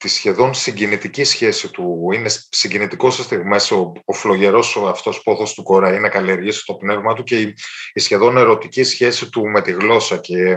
τη 0.02 0.08
σχεδόν 0.08 0.54
συγκινητική 0.54 1.24
σχέση 1.24 1.72
του. 1.72 2.10
Είναι 2.14 2.30
συγκινητικός 2.50 3.16
σε 3.16 3.24
στιγμέ 3.24 3.56
ο, 3.56 3.92
ο 4.06 4.14
φλογερός 4.14 4.78
αυτός 4.88 5.22
πόθος 5.22 5.54
του 5.54 5.64
Κοραή 5.64 6.00
να 6.00 6.10
καλλιεργήσει 6.10 6.66
το 6.66 6.74
πνεύμα 6.74 7.14
του 7.14 7.24
και 7.24 7.40
η, 7.40 7.54
η, 7.94 8.00
σχεδόν 8.00 8.38
ερωτική 8.38 8.84
σχέση 8.84 9.30
του 9.30 9.48
με 9.48 9.62
τη 9.62 9.72
γλώσσα. 9.72 10.18
Και 10.18 10.56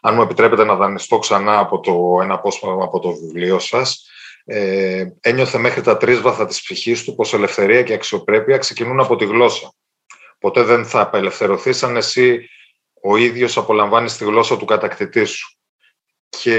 αν 0.00 0.14
μου 0.14 0.22
επιτρέπετε 0.22 0.64
να 0.64 0.74
δανειστώ 0.74 1.18
ξανά 1.18 1.58
από 1.58 1.80
το, 1.80 2.18
ένα 2.22 2.34
απόσπασμα 2.34 2.84
από 2.84 2.98
το 2.98 3.12
βιβλίο 3.12 3.58
σας, 3.58 4.06
ε, 4.44 5.04
ένιωθε 5.20 5.58
μέχρι 5.58 5.80
τα 5.80 5.96
τρίσβαθα 5.96 6.46
της 6.46 6.62
ψυχής 6.62 7.04
του 7.04 7.14
πως 7.14 7.34
ελευθερία 7.34 7.82
και 7.82 7.92
αξιοπρέπεια 7.92 8.58
ξεκινούν 8.58 9.00
από 9.00 9.16
τη 9.16 9.24
γλώσσα. 9.24 9.74
Ποτέ 10.38 10.62
δεν 10.62 10.84
θα 10.84 11.00
απελευθερωθεί 11.00 11.84
αν 11.84 11.96
εσύ 11.96 12.48
ο 13.02 13.16
ίδιος 13.16 13.56
απολαμβάνεις 13.56 14.16
τη 14.16 14.24
γλώσσα 14.24 14.56
του 14.56 14.64
κατακτητή 14.64 15.24
σου. 15.24 15.56
Και 16.28 16.58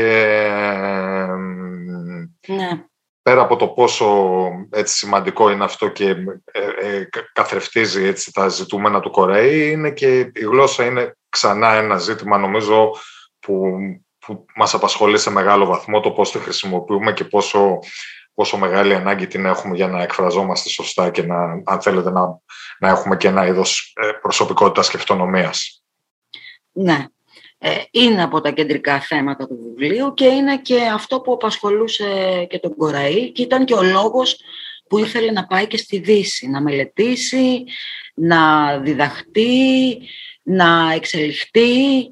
ναι. 2.48 2.86
Πέρα 3.22 3.42
από 3.42 3.56
το 3.56 3.68
πόσο 3.68 4.48
έτσι, 4.70 4.96
σημαντικό 4.96 5.50
είναι 5.50 5.64
αυτό 5.64 5.88
και 5.88 6.10
ε, 6.52 6.96
ε, 6.96 7.08
καθρεφτίζει 7.34 8.04
έτσι, 8.04 8.34
τα 8.34 8.48
ζητούμενα 8.48 9.00
του 9.00 9.12
Κορέη, 9.12 9.72
είναι 9.72 9.92
και 9.92 10.20
η 10.20 10.32
γλώσσα 10.40 10.86
είναι 10.86 11.18
ξανά 11.30 11.74
ένα 11.74 11.98
ζήτημα 11.98 12.38
νομίζω 12.38 12.92
που, 13.40 13.78
που 14.20 14.46
μας 14.56 14.74
απασχολεί 14.74 15.18
σε 15.18 15.30
μεγάλο 15.30 15.66
βαθμό 15.66 16.00
το 16.00 16.12
πώς 16.12 16.32
τη 16.32 16.40
χρησιμοποιούμε 16.40 17.14
και 17.14 17.24
πόσο, 17.24 17.80
πόσο 18.34 18.58
μεγάλη 18.58 18.94
ανάγκη 18.94 19.28
την 19.28 19.46
έχουμε 19.46 19.76
για 19.76 19.88
να 19.88 20.02
εκφραζόμαστε 20.02 20.70
σωστά 20.70 21.10
και 21.10 21.24
να, 21.24 21.62
αν 21.66 21.82
θέλετε 21.82 22.12
να, 22.12 22.40
να 22.80 22.90
έχουμε 22.90 23.18
και 23.18 23.28
ένα 23.28 23.48
είδος 23.48 23.94
ε, 23.96 24.12
προσωπικότητας 24.12 24.90
και 24.90 24.98
αυτονομίας. 24.98 25.84
Ναι, 26.72 26.94
ε, 26.94 27.13
είναι 27.92 28.24
από 28.24 28.42
τα 28.42 28.52
κεντρικά 28.52 29.00
θέματα 29.00 29.48
του 29.48 29.60
βιβλίου 29.64 30.14
και 30.14 30.26
είναι 30.26 30.58
και 30.58 30.82
αυτό 30.94 31.20
που 31.22 31.34
απασχολούσε 31.34 32.06
και 32.50 32.60
τον 32.60 32.76
Κοραή 32.76 33.32
και 33.32 33.42
ήταν 33.42 33.66
και 33.66 33.74
ο 33.74 33.84
λόγος 33.84 34.40
που 34.88 34.98
ήθελε 34.98 35.32
να 35.32 35.46
πάει 35.46 35.68
και 35.68 35.78
στη 35.78 36.00
Δύση, 36.00 36.48
να 36.48 36.62
μελετήσει, 36.62 37.64
να 38.14 38.78
διδαχτεί, 38.78 40.00
να 40.44 40.92
εξελιχθεί 40.96 42.10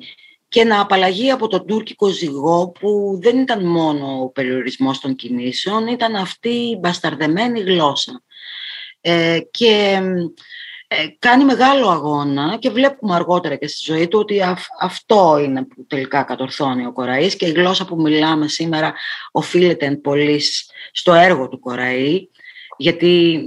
και 0.48 0.63
να 0.63 0.81
απαλλαγεί 0.81 1.31
από 1.31 1.48
τον 1.48 1.65
τουρκικό 1.65 2.08
ζυγό 2.08 2.72
που 2.79 3.20
δεν 3.22 3.39
ήταν 3.39 3.65
μόνο 3.65 4.22
ο 4.22 4.29
περιορισμός 4.29 5.00
των 5.00 5.15
κινήσεων, 5.15 5.88
ήταν 5.88 6.15
αυτή 6.15 6.50
η 6.50 6.77
μπασταρδεμένη 6.79 7.60
γλώσσα. 7.60 8.24
Ε, 9.01 9.39
και 9.51 10.00
ε, 10.00 10.01
κάνει 11.20 11.44
μεγάλο 11.44 11.90
αγώνα 11.90 12.58
και 12.60 12.70
βλέπουμε 12.70 13.16
αργότερα 13.16 13.56
και 13.56 13.68
στη 13.68 13.92
ζωή 13.94 14.08
του 14.08 14.20
ότι 14.20 14.42
αυτό 14.80 15.40
είναι 15.44 15.64
που 15.64 15.86
τελικά 15.88 16.24
κατορθώνει 16.24 16.86
ο 16.86 16.92
Κοραής 16.92 17.36
και 17.36 17.46
η 17.46 17.52
γλώσσα 17.52 17.86
που 17.86 18.02
μιλάμε 18.02 18.48
σήμερα 18.48 18.94
οφείλεται 19.32 19.86
εν 19.86 20.02
πολλής 20.02 20.70
στο 20.92 21.14
έργο 21.14 21.48
του 21.48 21.60
Κοραή 21.60 22.28
γιατί 22.78 23.42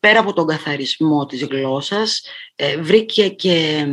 πέρα 0.00 0.20
από 0.20 0.32
τον 0.32 0.46
καθαρισμό 0.46 1.26
της 1.26 1.44
γλώσσας 1.44 2.22
ε, 2.56 2.76
βρήκε 2.76 3.28
και 3.28 3.86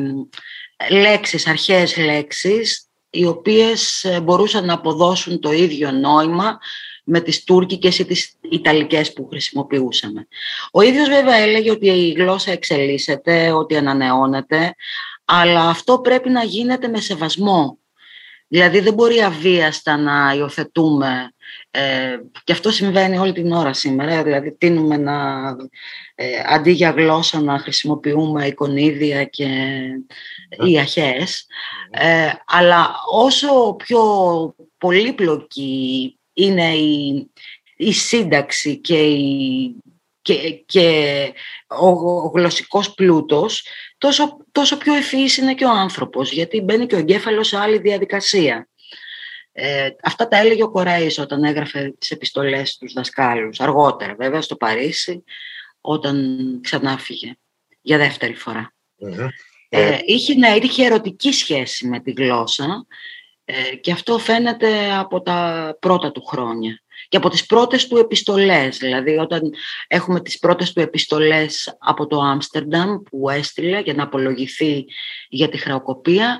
λέξεις, 0.89 1.47
αρχαίες 1.47 1.97
λέξεις 1.97 2.87
οι 3.09 3.25
οποίες 3.25 4.03
ε, 4.03 4.21
μπορούσαν 4.21 4.65
να 4.65 4.73
αποδώσουν 4.73 5.39
το 5.39 5.51
ίδιο 5.51 5.91
νόημα 5.91 6.59
με 7.09 7.21
τις 7.21 7.43
τουρκικές 7.43 7.99
ή 7.99 8.05
τις 8.05 8.37
ιταλικές 8.49 9.13
που 9.13 9.27
χρησιμοποιούσαμε. 9.29 10.27
Ο 10.71 10.81
ίδιος 10.81 11.09
βέβαια 11.09 11.35
έλεγε 11.35 11.71
ότι 11.71 11.87
η 11.87 12.11
γλώσσα 12.11 12.51
εξελίσσεται, 12.51 13.51
ότι 13.51 13.77
ανανεώνεται, 13.77 14.73
αλλά 15.25 15.69
αυτό 15.69 15.99
πρέπει 15.99 16.29
να 16.29 16.43
γίνεται 16.43 16.87
με 16.87 16.99
σεβασμό. 16.99 17.77
Δηλαδή 18.47 18.79
δεν 18.79 18.93
μπορεί 18.93 19.21
αβίαστα 19.21 19.97
να 19.97 20.33
υιοθετούμε 20.37 21.31
ε, 21.71 22.17
και 22.43 22.51
αυτό 22.51 22.71
συμβαίνει 22.71 23.17
όλη 23.17 23.33
την 23.33 23.51
ώρα 23.51 23.73
σήμερα, 23.73 24.23
δηλαδή 24.23 24.51
τίνουμε 24.51 24.97
να 24.97 25.45
ε, 26.15 26.25
αντί 26.45 26.71
για 26.71 26.89
γλώσσα 26.89 27.41
να 27.41 27.59
χρησιμοποιούμε 27.59 28.45
εικονίδια 28.45 29.23
και 29.23 29.47
οι 30.65 30.79
αρχές, 30.79 31.45
ε, 31.91 32.29
αλλά 32.45 32.95
όσο 33.11 33.75
πιο 33.77 34.01
πολύπλοκη 34.77 36.11
είναι 36.37 36.75
η, 36.75 37.29
η 37.75 37.91
σύνταξη 37.91 38.77
και, 38.77 38.99
η, 39.07 39.75
και, 40.21 40.49
και 40.65 41.33
ο, 41.67 41.87
ο 41.87 42.31
γλωσσικός 42.35 42.93
πλούτος, 42.93 43.67
τόσο, 43.97 44.37
τόσο 44.51 44.77
πιο 44.77 44.93
ευφύης 44.93 45.37
είναι 45.37 45.53
και 45.53 45.65
ο 45.65 45.71
άνθρωπος, 45.71 46.31
γιατί 46.31 46.61
μπαίνει 46.61 46.85
και 46.85 46.95
ο 46.95 46.97
εγκέφαλος 46.97 47.47
σε 47.47 47.57
άλλη 47.57 47.77
διαδικασία. 47.77 48.67
Ε, 49.51 49.89
αυτά 50.03 50.27
τα 50.27 50.37
έλεγε 50.37 50.63
ο 50.63 50.71
Κοραής 50.71 51.19
όταν 51.19 51.43
έγραφε 51.43 51.95
τις 51.97 52.11
επιστολές 52.11 52.69
στους 52.69 52.93
δασκάλους, 52.93 53.59
αργότερα 53.59 54.15
βέβαια 54.15 54.41
στο 54.41 54.55
Παρίσι, 54.55 55.23
όταν 55.81 56.37
ξανά 56.63 56.97
φύγε 56.97 57.35
για 57.81 57.97
δεύτερη 57.97 58.35
Ε, 59.69 59.97
είχε, 60.05 60.33
ναι, 60.33 60.55
είχε 60.61 60.85
ερωτική 60.85 61.31
σχέση 61.31 61.87
με 61.87 61.99
τη 61.99 62.11
γλώσσα 62.11 62.85
ε, 63.49 63.75
και 63.75 63.91
αυτό 63.91 64.17
φαίνεται 64.17 64.93
από 64.93 65.21
τα 65.21 65.77
πρώτα 65.79 66.11
του 66.11 66.25
χρόνια 66.25 66.81
και 67.09 67.17
από 67.17 67.29
τις 67.29 67.45
πρώτες 67.45 67.87
του 67.87 67.97
επιστολές. 67.97 68.77
Δηλαδή 68.77 69.17
όταν 69.17 69.41
έχουμε 69.87 70.21
τις 70.21 70.39
πρώτες 70.39 70.73
του 70.73 70.79
επιστολές 70.79 71.77
από 71.79 72.07
το 72.07 72.19
Άμστερνταμ 72.19 72.97
που 73.03 73.29
έστειλε 73.29 73.79
για 73.79 73.93
να 73.93 74.03
απολογηθεί 74.03 74.85
για 75.29 75.49
τη 75.49 75.57
χρεοκοπία 75.57 76.39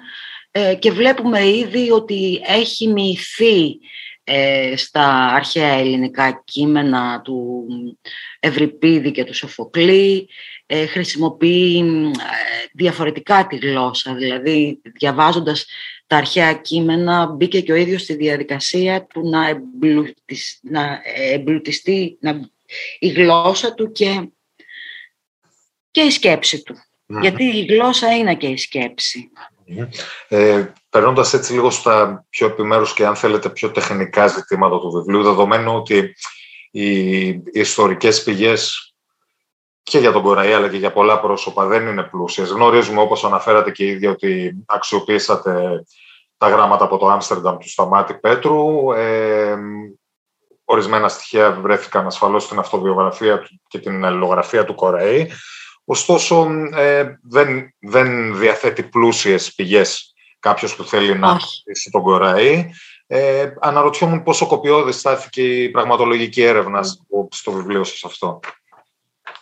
ε, 0.52 0.76
και 0.76 0.92
βλέπουμε 0.92 1.48
ήδη 1.48 1.92
ότι 1.92 2.42
έχει 2.46 2.88
μοιηθεί 2.88 3.80
ε, 4.24 4.74
στα 4.76 5.26
αρχαία 5.26 5.74
ελληνικά 5.74 6.42
κείμενα 6.46 7.22
του 7.22 7.66
Ευρυπίδη 8.40 9.12
και 9.12 9.24
του 9.24 9.36
Σοφοκλή, 9.36 10.30
χρησιμοποιεί 10.90 11.86
διαφορετικά 12.74 13.48
τη 13.48 13.56
γλώσσα, 13.56 14.14
δηλαδή 14.14 14.82
διαβάζοντας 14.84 15.66
τα 16.08 16.18
αρχαία 16.18 16.54
κείμενα, 16.54 17.26
μπήκε 17.26 17.62
και 17.62 17.72
ο 17.72 17.76
ίδιος 17.76 18.02
στη 18.02 18.16
διαδικασία 18.16 19.06
του 19.06 19.30
να, 19.30 19.64
να 20.62 21.02
εμπλουτιστεί 21.32 22.18
να, 22.20 22.50
η 23.00 23.08
γλώσσα 23.08 23.74
του 23.74 23.92
και, 23.92 24.30
και 25.92 26.02
η 26.02 26.10
σκέψη 26.10 26.64
του. 26.64 26.76
Γιατί 27.22 27.44
η 27.44 27.66
γλώσσα 27.66 28.16
είναι 28.16 28.36
και 28.36 28.48
η 28.48 28.58
σκέψη. 28.58 29.30
Ε, 30.28 30.66
Περνώντας 30.90 31.34
έτσι 31.34 31.54
λίγο 31.54 31.70
στα 31.70 32.26
πιο 32.30 32.48
επιμέρους 32.48 32.94
και 32.94 33.06
αν 33.06 33.16
θέλετε 33.16 33.50
πιο 33.50 33.72
τεχνικά 33.72 34.28
ζητήματα 34.28 34.80
του 34.80 34.92
βιβλίου, 34.92 35.24
δεδομένου 35.24 35.74
ότι 35.74 36.16
οι, 36.72 37.28
οι 37.28 37.42
ιστορικές 37.52 38.24
πηγές 38.24 38.87
και 39.90 40.00
για 40.00 40.12
τον 40.12 40.22
Κοραή 40.22 40.54
αλλά 40.54 40.70
και 40.70 40.78
για 40.78 40.92
πολλά 40.92 41.20
πρόσωπα 41.20 41.66
δεν 41.66 41.88
είναι 41.88 42.04
πλούσιες. 42.04 42.50
Γνωρίζουμε 42.50 43.02
όπως 43.02 43.24
αναφέρατε 43.24 43.72
και 43.72 43.86
ήδη 43.86 44.08
ότι 44.08 44.56
αξιοποιήσατε 44.66 45.84
τα 46.38 46.50
γράμματα 46.50 46.84
από 46.84 46.98
το 46.98 47.08
Άμστερνταμ 47.08 47.58
του 47.58 47.70
Σταμάτη 47.70 48.14
Πέτρου. 48.14 48.92
Ε, 48.92 49.56
ορισμένα 50.66 51.08
στοιχεία 51.08 51.52
βρέθηκαν 51.52 52.06
ασφαλώς 52.06 52.44
στην 52.44 52.60
αυτοβιογραφία 52.60 53.50
και 53.68 53.80
την 53.80 54.06
αλληλογραφία 54.06 54.66
του 54.66 54.76
Κοραή. 54.76 55.28
Ωστόσο, 55.86 56.48
ε, 56.76 57.20
δεν, 57.22 57.74
δεν 57.80 58.38
διαθέτει 58.38 58.84
πλούσιες 58.84 59.54
πηγές 59.54 60.14
κάποιος 60.40 60.76
που 60.76 60.84
θέλει 60.84 61.18
να 61.18 61.30
αρχίσει 61.30 61.90
τον 61.92 62.02
Κοραή. 62.02 62.70
Ε, 63.08 63.52
αναρωτιόμουν 63.60 64.24
πόσο 64.24 64.48
κοπιώδης 64.48 64.96
στάθηκε 64.96 65.64
η 65.64 65.70
πραγματολογική 65.70 66.42
έρευνα 66.42 66.82
στο 67.30 67.52
βιβλίο 67.52 67.84
σας 67.84 68.04
αυτό. 68.04 68.40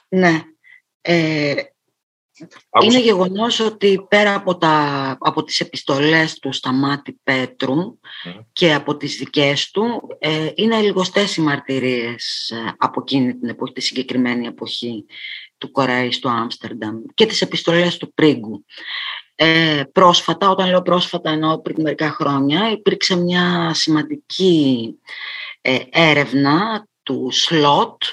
Ναι. 0.07 0.43
Ε, 1.01 1.53
είναι 2.83 2.99
γεγονός 2.99 3.59
ότι 3.59 4.05
πέρα 4.07 4.35
από, 4.35 4.57
τα, 4.57 5.17
από 5.19 5.43
τις 5.43 5.59
επιστολές 5.59 6.39
του 6.39 6.51
Σταμάτη 6.51 7.19
Πέτρου 7.23 7.99
και 8.53 8.73
από 8.73 8.97
τις 8.97 9.15
δικές 9.15 9.71
του, 9.71 10.01
ε, 10.19 10.51
είναι 10.55 10.81
λιγοστές 10.81 11.35
οι 11.35 11.41
μαρτυρίες 11.41 12.49
ε, 12.49 12.75
από 12.77 13.01
εκείνη 13.01 13.35
την 13.35 13.49
εποχή, 13.49 13.73
τη 13.73 13.81
συγκεκριμένη 13.81 14.47
εποχή 14.47 15.05
του 15.57 15.71
Κοραή 15.71 16.11
στο 16.11 16.29
Άμστερνταμ 16.29 17.01
και 17.13 17.25
τις 17.25 17.41
επιστολές 17.41 17.97
του 17.97 18.13
Πρίγκου. 18.13 18.65
Ε, 19.35 19.83
πρόσφατα, 19.91 20.49
όταν 20.49 20.69
λέω 20.69 20.81
πρόσφατα 20.81 21.31
εννοώ 21.31 21.61
πριν 21.61 21.81
μερικά 21.81 22.09
χρόνια, 22.09 22.71
υπήρξε 22.71 23.15
μια 23.15 23.71
σημαντική 23.73 24.95
ε, 25.61 25.77
έρευνα 25.89 26.87
του 27.03 27.27
Σλότ 27.31 28.03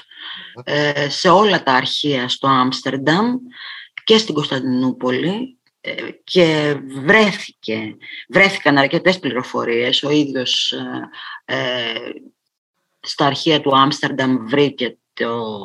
ε, 0.63 1.09
σε 1.09 1.29
όλα 1.29 1.63
τα 1.63 1.73
αρχεία 1.73 2.29
στο 2.29 2.47
Άμστερνταμ 2.47 3.35
και 4.03 4.17
στην 4.17 4.33
Κωνσταντινούπολη 4.33 5.57
ε, 5.81 6.11
και 6.23 6.77
βρέθηκε, 6.87 7.97
βρέθηκαν 8.29 8.77
αρκετές 8.77 9.19
πληροφορίες. 9.19 10.03
Ο 10.03 10.09
ίδιος 10.09 10.73
στα 12.99 13.25
αρχεία 13.25 13.61
του 13.61 13.77
Άμστερνταμ 13.77 14.45
βρήκε 14.45 14.97
το 15.13 15.57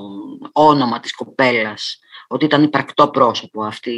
όνομα 0.53 1.01
της 1.01 1.15
κοπέλας, 1.15 1.99
ότι 2.29 2.45
ήταν 2.45 2.63
υπαρκτό 2.63 3.09
πρόσωπο 3.09 3.63
αυτή 3.63 3.95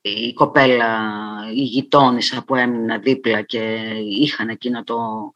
η 0.00 0.32
κοπέλα, 0.32 1.00
η 1.54 1.62
γειτόνισσα 1.62 2.44
που 2.44 2.54
έμεινα 2.54 2.98
δίπλα 2.98 3.42
και 3.42 3.90
είχαν 4.08 4.48
εκείνο 4.48 4.84
το 4.84 5.32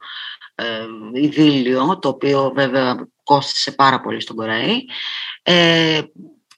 ε, 0.54 0.86
ειδήλιο, 1.12 1.98
το 1.98 2.08
οποίο 2.08 2.52
βέβαια 2.54 3.08
κόστησε 3.28 3.72
πάρα 3.72 4.00
πολύ 4.00 4.20
στον 4.20 4.36
Κοραή. 4.36 4.84
Ε, 5.42 6.02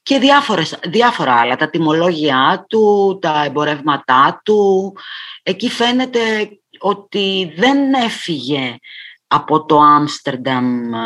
και 0.03 0.19
διάφορες, 0.19 0.79
διάφορα 0.83 1.33
άλλα, 1.33 1.55
τα 1.55 1.69
τιμολόγια 1.69 2.65
του, 2.69 3.17
τα 3.21 3.43
εμπορεύματά 3.43 4.41
του. 4.45 4.93
Εκεί 5.43 5.69
φαίνεται 5.69 6.19
ότι 6.79 7.53
δεν 7.55 7.93
έφυγε 7.93 8.75
από 9.27 9.65
το 9.65 9.79
Άμστερνταμ 9.79 10.93
ε, 10.93 10.99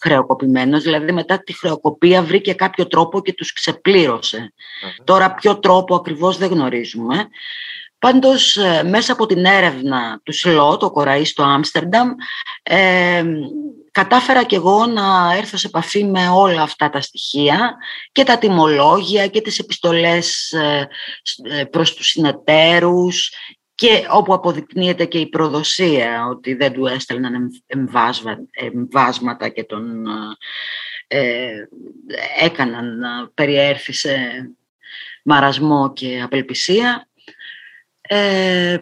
χρεοκοπημένος, 0.00 0.82
δηλαδή 0.82 1.12
μετά 1.12 1.42
τη 1.42 1.52
χρεοκοπία 1.52 2.22
βρήκε 2.22 2.52
κάποιο 2.52 2.86
τρόπο 2.86 3.22
και 3.22 3.32
τους 3.32 3.52
ξεπληρωσε 3.52 4.52
Τώρα 5.04 5.34
ποιο 5.34 5.58
τρόπο 5.58 5.94
ακριβώς 5.94 6.36
δεν 6.36 6.50
γνωρίζουμε. 6.50 7.28
Πάντως 7.98 8.56
ε, 8.56 8.82
μέσα 8.82 9.12
από 9.12 9.26
την 9.26 9.44
έρευνα 9.44 10.20
του 10.22 10.32
ΣΛΟ, 10.32 10.76
το 10.76 10.90
κοραή 10.90 11.24
στο 11.24 11.42
Άμστερνταμ, 11.42 12.08
ε, 12.62 13.24
κατάφερα 13.92 14.44
και 14.44 14.56
εγώ 14.56 14.86
να 14.86 15.32
έρθω 15.36 15.56
σε 15.56 15.66
επαφή 15.66 16.04
με 16.04 16.28
όλα 16.28 16.62
αυτά 16.62 16.90
τα 16.90 17.00
στοιχεία 17.00 17.76
και 18.12 18.24
τα 18.24 18.38
τιμολόγια 18.38 19.26
και 19.26 19.40
τις 19.40 19.58
επιστολές 19.58 20.52
ε, 20.52 20.88
ε, 21.50 21.64
προς 21.64 21.94
τους 21.94 22.06
συνεταίρους 22.06 23.32
και 23.74 24.06
όπου 24.10 24.34
αποδεικνύεται 24.34 25.04
και 25.04 25.18
η 25.18 25.28
προδοσία 25.28 26.26
ότι 26.30 26.54
δεν 26.54 26.72
του 26.72 26.86
έστελναν 26.86 27.50
εμβάσματα 28.46 29.48
και 29.48 29.64
τον 29.64 30.06
ε, 31.06 31.68
έκαναν 32.40 32.98
να 32.98 33.28
περιέρθει 33.34 33.92
σε 33.92 34.16
μαρασμό 35.24 35.92
και 35.92 36.20
απελπισία. 36.22 37.08
Ε, 38.00 38.76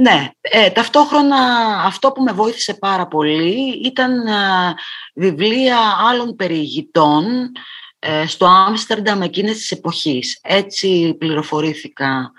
ναι, 0.00 0.30
ε, 0.40 0.70
ταυτόχρονα 0.70 1.36
αυτό 1.84 2.12
που 2.12 2.22
με 2.22 2.32
βοήθησε 2.32 2.74
πάρα 2.74 3.06
πολύ 3.06 3.80
ήταν 3.84 4.26
ε, 4.26 4.74
βιβλία 5.14 5.78
άλλων 6.10 6.36
περιηγητών 6.36 7.52
ε, 7.98 8.26
στο 8.26 8.46
Άμστερνταμ 8.46 9.22
εκείνες 9.22 9.56
της 9.56 9.70
εποχής. 9.70 10.38
Έτσι 10.42 11.14
πληροφορήθηκα 11.18 12.32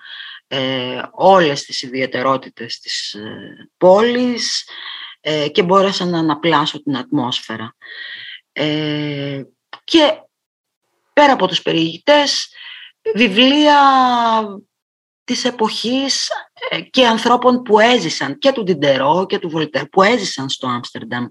ε, 0.48 1.02
όλες 1.12 1.64
τις 1.64 1.82
ιδιαιτερότητες 1.82 2.80
της 2.80 3.14
ε, 3.14 3.70
πόλης 3.78 4.70
ε, 5.22 5.48
και 5.50 5.64
μπόρεσα 5.64 6.06
να 6.06 6.20
αναπλάσω 6.20 6.84
την 6.84 6.98
ατμόσφαιρα. 6.98 7.76
Ε, 8.52 9.42
και 9.84 10.14
πέρα 11.14 11.34
από 11.34 11.48
τους 11.48 11.62
περιηγητές, 11.62 12.50
βιβλία 13.16 13.80
της 15.32 15.46
εποχής 15.46 16.30
και 16.90 17.08
ανθρώπων 17.08 17.62
που 17.62 17.80
έζησαν 17.80 18.38
και 18.38 18.52
του 18.52 18.64
Ντιντερό 18.64 19.26
και 19.30 19.40
του 19.40 19.50
Βολτέρ 19.50 19.86
που 19.86 20.02
έζησαν 20.02 20.50
στο 20.50 20.68
Άμστερνταμ 20.68 21.26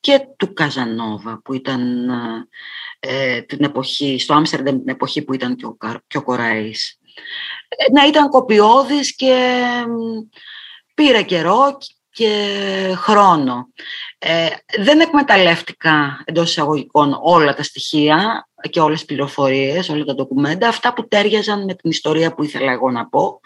και 0.00 0.20
του 0.36 0.52
Καζανόβα 0.52 1.40
που 1.44 1.54
ήταν 1.54 2.10
την 3.46 3.64
εποχή, 3.64 4.18
στο 4.18 4.34
Άμστερνταμ 4.34 4.78
την 4.78 4.88
εποχή 4.88 5.22
που 5.22 5.34
ήταν 5.34 5.56
και 5.56 5.66
ο, 5.66 5.76
και 6.06 6.18
ο 6.18 6.22
Κοραής 6.22 6.98
να 7.92 8.06
ήταν 8.06 8.28
κοπιώδης 8.28 9.14
και 9.16 9.62
πήρε 10.94 11.22
καιρό 11.22 11.76
και 12.10 12.94
χρόνο. 12.96 13.68
Ε, 14.18 14.48
δεν 14.78 15.00
εκμεταλλεύτηκα 15.00 16.22
εντός 16.24 16.50
εισαγωγικών 16.50 17.18
όλα 17.22 17.54
τα 17.54 17.62
στοιχεία 17.62 18.48
και 18.66 18.80
όλες 18.80 18.98
τις 18.98 19.06
πληροφορίες, 19.06 19.88
όλα 19.88 20.04
τα 20.04 20.14
ντοκουμέντα, 20.14 20.68
αυτά 20.68 20.92
που 20.92 21.08
τέριαζαν 21.08 21.64
με 21.64 21.74
την 21.74 21.90
ιστορία 21.90 22.34
που 22.34 22.42
ήθελα 22.42 22.72
εγώ 22.72 22.90
να 22.90 23.06
πω, 23.06 23.40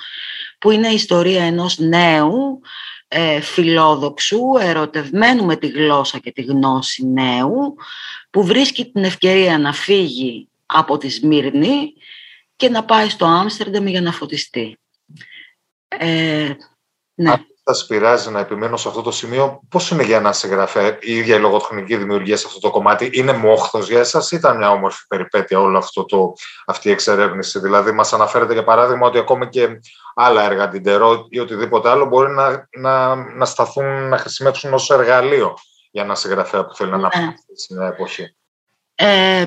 που 0.59 0.71
είναι 0.71 0.89
η 0.89 0.95
ιστορία 0.95 1.45
ενός 1.45 1.79
νέου, 1.79 2.61
ε, 3.09 3.41
φιλόδοξου, 3.41 4.41
ερωτευμένου 4.61 5.45
με 5.45 5.57
τη 5.57 5.67
γλώσσα 5.67 6.19
και 6.19 6.33
τη 6.33 6.43
γνώση 6.43 7.07
νέου, 7.07 7.75
που 8.31 8.45
βρίσκει 8.45 8.91
την 8.91 9.05
ευκαιρία 9.05 9.59
να 9.59 9.73
φύγει 9.73 10.49
από 10.67 10.99
τη 10.99 11.09
Σμύρνη 11.09 11.93
και 12.57 12.69
να 12.69 12.85
πάει 12.85 13.09
στο 13.09 13.25
Άμστερνταμ 13.25 13.87
για 13.87 14.01
να 14.01 14.13
φωτιστεί. 14.13 14.79
Ε, 15.89 16.51
ναι. 17.15 17.33
Αν 17.71 17.77
σα 17.77 17.87
πειράζει 17.87 18.31
να 18.31 18.41
επιμένω 18.41 18.77
σε 18.77 18.89
αυτό 18.89 19.03
το 19.03 19.11
σημείο, 19.11 19.61
πώς 19.69 19.91
είναι 19.91 20.03
για 20.03 20.17
ένα 20.17 20.33
συγγραφέα 20.33 20.99
η 21.01 21.17
ίδια 21.17 21.37
η 21.37 21.41
λογοτεχνική 21.41 21.97
δημιουργία 21.97 22.37
σε 22.37 22.47
αυτό 22.47 22.61
το 22.61 22.71
κομμάτι, 22.71 23.11
Είναι 23.13 23.33
μόχθος 23.33 23.89
για 23.89 23.99
εσάς, 23.99 24.31
ή 24.31 24.37
ήταν 24.37 24.57
μια 24.57 24.71
όμορφη 24.71 25.07
περιπέτεια 25.07 25.61
όλο 25.61 25.79
αυτό 25.79 26.05
το, 26.05 26.33
αυτή 26.67 26.89
η 26.89 26.91
εξερεύνηση; 26.91 27.59
Δηλαδή, 27.59 27.93
μας 27.93 28.13
αναφέρεται 28.13 28.53
για 28.53 28.65
παράδειγμα 28.65 29.07
ότι 29.07 29.19
ακόμη 29.19 29.49
και 29.49 29.69
άλλα 30.15 30.45
έργα, 30.45 30.69
Τιντερό 30.69 31.27
ή 31.29 31.39
οτιδήποτε 31.39 31.89
άλλο, 31.89 32.07
μπορεί 32.07 32.31
να, 32.31 32.69
να, 32.77 33.15
να 33.15 33.45
σταθούν, 33.45 34.09
να 34.09 34.19
χρησιμεύσουν 34.19 34.73
ως 34.73 34.91
εργαλείο 34.91 35.55
για 35.91 36.03
ένα 36.03 36.15
συγγραφέα 36.15 36.67
που 36.67 36.75
θέλει 36.75 36.91
να 36.91 36.97
ναι. 36.97 37.09
αναπτύξει 37.13 37.45
στην 37.55 37.81
εποχή. 37.81 38.35
Ε, 38.95 39.47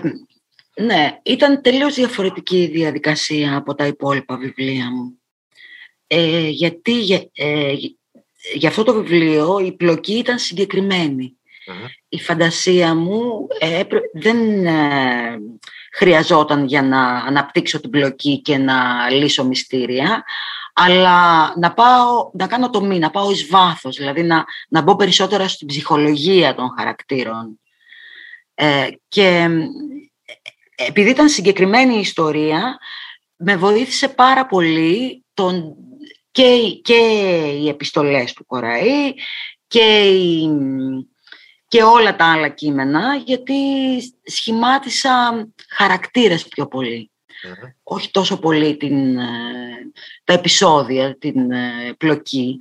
ναι, 0.76 1.20
ήταν 1.24 1.62
τελείως 1.62 1.94
διαφορετική 1.94 2.62
η 2.62 2.68
διαδικασία 2.68 3.58
από 3.58 3.76
τα 3.76 3.86
υπόλοιπα 3.86 4.38
βιβλία 4.38 4.92
μου. 4.92 5.18
Ε, 6.08 6.48
γιατί 6.48 7.00
για, 7.00 7.30
ε, 7.34 7.74
για 8.54 8.70
αυτό 8.70 8.84
το 8.84 8.94
βιβλίο 8.94 9.60
η 9.60 9.72
πλοκή 9.72 10.14
ήταν 10.14 10.38
Η 12.10 12.20
φαντασία 12.20 12.96
μου 12.96 13.48
ε, 13.60 13.84
δεν 14.14 14.66
ε, 14.66 15.38
χρειαζόταν 15.94 16.66
για 16.66 16.82
να 16.82 17.02
αναπτύξω 17.08 17.80
την 17.80 17.90
πλοκή 17.90 18.42
και 18.42 18.58
να 18.58 19.10
λύσω 19.10 19.46
μυστήρια, 19.46 20.24
αλλά 20.74 21.54
να, 21.58 21.74
πάω, 21.74 22.30
να 22.34 22.48
κάνω 22.48 22.70
το 22.70 22.82
μη, 22.82 23.00
να 23.00 23.10
πάω 23.10 23.32
εις 23.32 23.48
βάθος, 23.48 23.98
δηλαδή 23.98 24.24
να, 24.24 24.46
να 24.70 24.82
μπω 24.82 24.96
περισσότερα 24.96 25.48
στην 25.48 25.68
ψυχολογία 25.68 26.56
των 26.56 26.74
χαρακτήρων. 26.78 27.60
και 29.08 29.50
επειδή 30.76 31.10
ήταν 31.10 31.30
συγκεκριμένη 31.30 31.96
η 31.96 32.00
ιστορία, 32.00 32.78
με 33.36 33.56
βοήθησε 33.56 34.08
πάρα 34.08 34.46
πολύ 34.46 35.24
τον, 35.34 35.76
και, 36.34 36.80
και 36.82 36.98
οι 37.60 37.68
επιστολές 37.68 38.34
του 38.34 38.46
Κοραή 38.46 39.14
και, 39.68 40.12
και 41.68 41.84
όλα 41.84 42.16
τα 42.16 42.32
άλλα 42.32 42.50
κείμενα, 42.50 43.16
γιατί 43.16 43.54
σχημάτισα 44.24 45.48
χαρακτήρες 45.70 46.48
πιο 46.48 46.68
πολύ. 46.68 47.12
Όχι 47.84 48.12
τόσο 48.12 48.40
πολύ 48.40 48.78
την, 48.78 49.18
ε, 49.18 49.26
τα 50.24 50.34
επεισόδια, 50.34 51.18
την 51.18 51.52
ε, 51.52 51.94
πλοκή. 51.98 52.58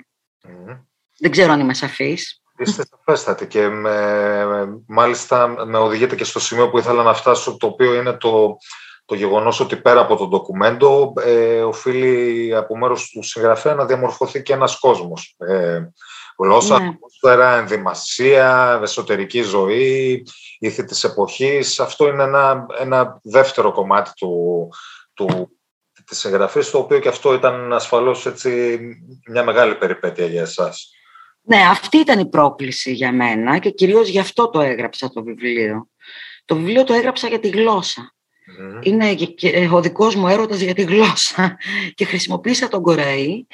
Δεν 1.19 1.31
ξέρω 1.31 1.53
αν 1.53 1.61
είμαι 1.61 1.75
σαφής. 1.75 2.43
Είστε 2.59 2.85
σαφέστατοι 2.91 3.47
και 3.47 3.69
με, 3.69 4.83
μάλιστα 4.87 5.67
με 5.67 5.79
οδηγείτε 5.79 6.17
και 6.17 6.25
στο 6.25 6.41
σημείο 6.41 6.71
που 6.71 6.79
ήθελα 6.79 7.03
να 7.03 7.15
φτάσω, 7.15 7.57
το 7.57 7.67
οποίο 7.67 7.95
είναι 7.95 8.13
το, 8.13 8.57
το 9.05 9.15
γεγονός 9.15 9.61
ότι 9.61 9.77
πέρα 9.77 10.01
από 10.01 10.17
το 10.17 10.27
ντοκουμέντο 10.27 11.13
ε, 11.25 11.63
οφείλει 11.63 12.55
από 12.57 12.79
μέρος 12.79 13.11
του 13.11 13.23
συγγραφέα 13.23 13.75
να 13.75 13.85
διαμορφωθεί 13.85 14.43
και 14.43 14.53
ένας 14.53 14.79
κόσμος. 14.79 15.35
Ε, 15.39 15.81
γλώσσα, 16.39 16.79
ναι. 16.79 16.87
ατμόσφαιρα, 16.87 17.57
ενδυμασία, 17.57 18.79
εσωτερική 18.83 19.43
ζωή, 19.43 20.23
ήθη 20.59 20.85
της 20.85 21.05
εποχής. 21.05 21.81
Αυτό 21.81 22.09
είναι 22.09 22.23
ένα, 22.23 22.67
ένα 22.79 23.21
δεύτερο 23.23 23.73
κομμάτι 23.73 24.11
του, 24.17 24.69
του, 25.15 25.59
της 26.07 26.25
εγγραφής, 26.25 26.71
το 26.71 26.79
οποίο 26.79 26.99
και 26.99 27.09
αυτό 27.09 27.35
ήταν 27.35 27.73
ασφαλώς 27.73 28.27
έτσι, 28.27 28.79
μια 29.31 29.45
μεγάλη 29.45 29.75
περιπέτεια 29.75 30.27
για 30.27 30.43
εσάς. 30.43 30.91
Ναι, 31.45 31.57
αυτή 31.71 31.97
ήταν 31.97 32.19
η 32.19 32.29
πρόκληση 32.29 32.93
για 32.93 33.13
μένα 33.13 33.59
και 33.59 33.71
κυρίως 33.71 34.09
γι' 34.09 34.19
αυτό 34.19 34.51
το 34.51 34.61
έγραψα 34.61 35.11
το 35.11 35.23
βιβλίο. 35.23 35.89
Το 36.45 36.55
βιβλίο 36.55 36.85
το 36.85 36.93
έγραψα 36.93 37.29
για 37.29 37.39
τη 37.39 37.49
γλώσσα. 37.49 38.15
Είναι 38.83 39.15
και 39.15 39.69
ο 39.73 39.81
δικός 39.81 40.15
μου 40.15 40.29
έρωτας 40.29 40.61
για 40.61 40.75
τη 40.75 40.83
γλώσσα 40.83 41.57
και 41.97 42.05
χρησιμοποίησα 42.05 42.69
τον 42.69 42.83
Κοραή 42.83 43.47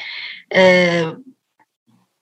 ε, 0.49 1.13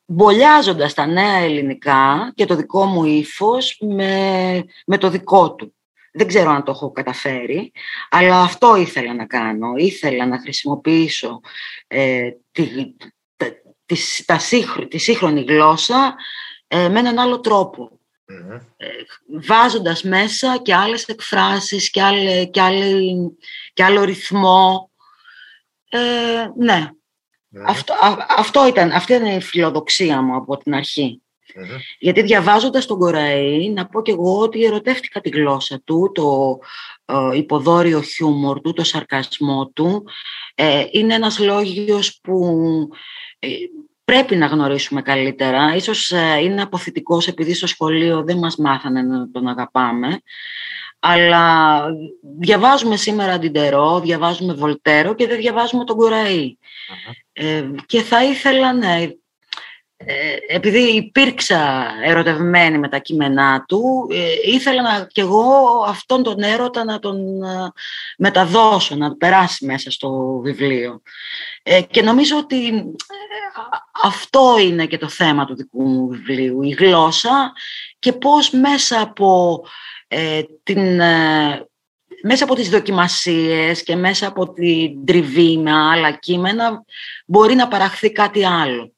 μπολιάζοντας 0.06 0.94
τα 0.94 1.06
νέα 1.06 1.36
ελληνικά 1.36 2.32
και 2.34 2.46
το 2.46 2.56
δικό 2.56 2.84
μου 2.84 3.04
ύφος 3.04 3.78
με, 3.80 4.64
με 4.86 4.98
το 4.98 5.10
δικό 5.10 5.54
του. 5.54 5.74
Δεν 6.12 6.26
ξέρω 6.26 6.50
αν 6.50 6.64
το 6.64 6.70
έχω 6.70 6.92
καταφέρει, 6.92 7.72
αλλά 8.10 8.40
αυτό 8.40 8.76
ήθελα 8.76 9.14
να 9.14 9.26
κάνω. 9.26 9.72
Ήθελα 9.76 10.26
να 10.26 10.40
χρησιμοποιήσω 10.40 11.40
ε, 11.86 12.30
τη, 12.52 12.66
τη, 13.86 14.24
τα 14.24 14.38
τη 14.88 14.98
σύγχρονη 14.98 15.44
γλώσσα 15.48 16.14
ε, 16.68 16.88
με 16.88 16.98
έναν 16.98 17.18
άλλο 17.18 17.40
ε, 18.76 18.86
βάζοντας 19.40 20.02
μέσα 20.02 20.58
και 20.62 20.74
άλλες 20.74 21.04
εκφράσεις 21.04 21.90
και, 21.90 22.02
άλλη, 22.02 22.50
και, 22.50 22.60
άλλη, 22.60 23.36
και 23.72 23.84
άλλο 23.84 24.04
ρυθμό. 24.04 24.90
Ε, 25.88 26.46
ναι, 26.58 26.90
αυτό, 27.66 27.94
αυτό 28.36 28.66
ήταν, 28.66 28.90
αυτή 28.90 29.12
ήταν 29.12 29.26
η 29.26 29.42
φιλοδοξία 29.42 30.22
μου 30.22 30.36
από 30.36 30.56
την 30.56 30.74
αρχη 30.74 31.20
Γιατί 31.98 32.22
διαβάζοντας 32.22 32.86
τον 32.86 32.98
Κοραή, 32.98 33.70
να 33.70 33.86
πω 33.86 34.02
και 34.02 34.10
εγώ 34.10 34.38
ότι 34.38 34.64
ερωτεύτηκα 34.64 35.20
τη 35.20 35.28
γλώσσα 35.28 35.80
του, 35.84 36.10
το 36.14 36.58
ε, 37.04 37.36
υποδόριο 37.36 38.02
χιούμορ 38.02 38.60
του, 38.60 38.72
το 38.72 38.84
σαρκασμό 38.84 39.68
του. 39.68 40.04
Ε, 40.54 40.84
είναι 40.90 41.14
ένας 41.14 41.38
λόγιος 41.38 42.20
που 42.20 42.58
ε, 43.38 43.48
πρέπει 44.06 44.36
να 44.36 44.46
γνωρίσουμε 44.46 45.02
καλύτερα. 45.02 45.74
Ίσως 45.74 46.10
ε, 46.10 46.38
είναι 46.42 46.62
αποθητικός 46.62 47.28
επειδή 47.28 47.54
στο 47.54 47.66
σχολείο 47.66 48.24
δεν 48.24 48.38
μας 48.38 48.56
μάθανε 48.56 49.02
να 49.02 49.30
τον 49.30 49.48
αγαπάμε. 49.48 50.20
Αλλά 50.98 51.82
διαβάζουμε 52.38 52.96
σήμερα 52.96 53.32
Αντιντερό, 53.32 54.00
διαβάζουμε 54.00 54.54
Βολτέρο 54.54 55.14
και 55.14 55.26
δεν 55.26 55.36
διαβάζουμε 55.38 55.84
τον 55.84 55.96
κουραη 55.96 56.58
ε, 57.32 57.64
και 57.86 58.00
θα 58.00 58.24
ήθελα, 58.24 58.72
ναι, 58.72 59.02
ε, 59.02 59.18
επειδή 60.48 60.96
υπήρξα 60.96 61.92
ερωτευμένη 62.04 62.78
με 62.78 62.88
τα 62.88 62.98
κείμενά 62.98 63.64
του, 63.68 64.08
ε, 64.10 64.50
ήθελα 64.52 64.82
να, 64.82 65.06
κι 65.06 65.20
εγώ 65.20 65.84
αυτόν 65.88 66.22
τον 66.22 66.42
έρωτα 66.42 66.84
να 66.84 66.98
τον 66.98 67.42
ε, 67.42 67.72
μεταδώσω, 68.18 68.94
να 68.94 69.16
περάσει 69.16 69.66
μέσα 69.66 69.90
στο 69.90 70.40
βιβλίο. 70.42 71.02
και 71.90 72.02
νομίζω 72.02 72.36
ότι 72.36 72.84
αυτό 74.02 74.56
είναι 74.60 74.86
και 74.86 74.98
το 74.98 75.08
θέμα 75.08 75.44
του 75.44 75.56
δικού 75.56 75.82
μου 75.82 76.08
βιβλίου, 76.08 76.62
η 76.62 76.70
γλώσσα 76.70 77.52
και 77.98 78.12
πώς 78.12 78.50
μέσα 78.50 79.00
από 79.00 79.62
την 80.62 81.00
μέσα 82.22 82.44
από 82.44 82.54
τις 82.54 82.70
δοκιμασίες 82.70 83.82
και 83.82 83.96
μέσα 83.96 84.26
από 84.26 84.52
την 84.52 85.04
τριβή 85.04 85.58
με 85.58 85.72
άλλα 85.72 86.10
κείμενα 86.10 86.84
μπορεί 87.26 87.54
να 87.54 87.68
παραχθεί 87.68 88.12
κάτι 88.12 88.44
άλλο. 88.44 88.95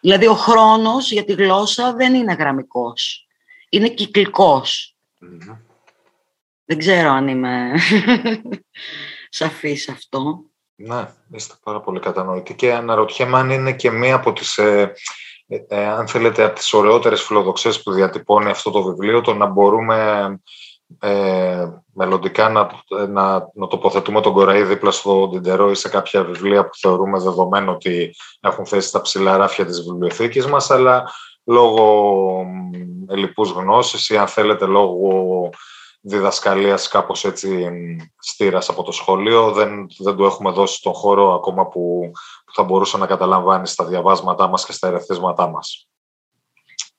Δηλαδή 0.00 0.26
ο 0.26 0.34
χρόνος 0.34 1.12
για 1.12 1.24
τη 1.24 1.32
γλώσσα 1.32 1.92
δεν 1.92 2.14
είναι 2.14 2.32
γραμμικός. 2.32 3.26
Είναι 3.68 3.88
κυκλικός. 3.88 4.96
Δεν 6.64 6.78
ξέρω 6.78 7.10
αν 7.10 7.28
είμαι 7.28 7.72
σαφής 9.28 9.88
αυτό. 9.88 10.44
Ναι, 10.74 11.08
είστε 11.32 11.54
πάρα 11.62 11.80
πολύ 11.80 12.00
κατανοητοί 12.00 12.54
και 12.54 12.72
αναρωτιέμαι 12.72 13.38
αν 13.38 13.50
είναι 13.50 13.72
και 13.72 13.90
μία 13.90 14.14
από 14.14 14.32
τις, 14.32 14.58
ε, 14.58 14.92
ε, 15.46 15.64
ε, 15.68 15.86
αν 15.86 16.08
θέλετε, 16.08 16.44
από 16.44 16.54
τις 16.54 16.72
ωραιότερες 16.72 17.22
φιλοδοξίες 17.22 17.82
που 17.82 17.92
διατυπώνει 17.92 18.50
αυτό 18.50 18.70
το 18.70 18.82
βιβλίο, 18.82 19.20
το 19.20 19.34
να 19.34 19.46
μπορούμε 19.46 20.40
ε, 21.00 21.66
μελλοντικά 21.94 22.48
να, 22.48 22.70
να, 23.06 23.50
να 23.54 23.66
τοποθετούμε 23.66 24.20
τον 24.20 24.32
Κοραή 24.32 24.62
δίπλα 24.62 24.90
στο 24.90 25.28
Ντιντερό 25.28 25.70
ή 25.70 25.74
σε 25.74 25.88
κάποια 25.88 26.24
βιβλία 26.24 26.64
που 26.64 26.76
θεωρούμε 26.80 27.18
δεδομένο 27.18 27.72
ότι 27.72 28.14
έχουν 28.40 28.66
θέσει 28.66 28.88
στα 28.88 29.00
ψηλά 29.00 29.36
ράφια 29.36 29.66
της 29.66 29.82
βιβλιοθήκης 29.82 30.46
μας, 30.46 30.70
αλλά 30.70 31.10
λόγω 31.44 32.46
ελλειπούς 33.08 33.50
γνώσης 33.50 34.08
ή 34.08 34.16
αν 34.16 34.26
θέλετε 34.26 34.66
λόγω 34.66 35.50
διδασκαλίας 36.00 36.88
κάπως 36.88 37.24
έτσι 37.24 37.70
στήρας 38.18 38.68
από 38.68 38.82
το 38.82 38.92
σχολείο, 38.92 39.52
δεν, 39.52 39.86
δεν 39.98 40.16
του 40.16 40.24
έχουμε 40.24 40.50
δώσει 40.50 40.82
τον 40.82 40.92
χώρο 40.92 41.34
ακόμα 41.34 41.66
που, 41.66 42.10
που 42.44 42.52
θα 42.54 42.62
μπορούσε 42.62 42.98
να 42.98 43.06
καταλαμβάνει 43.06 43.66
στα 43.66 43.84
διαβάσματά 43.84 44.46
μας 44.48 44.66
και 44.66 44.72
στα 44.72 44.88
ερεθίσματά 44.88 45.48
μας. 45.48 45.86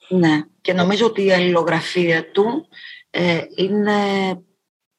Ναι, 0.07 0.41
και 0.61 0.73
νομίζω 0.73 1.05
ότι 1.05 1.25
η 1.25 1.31
αλληλογραφία 1.31 2.31
του 2.31 2.67
ε, 3.15 3.41
είναι 3.55 3.93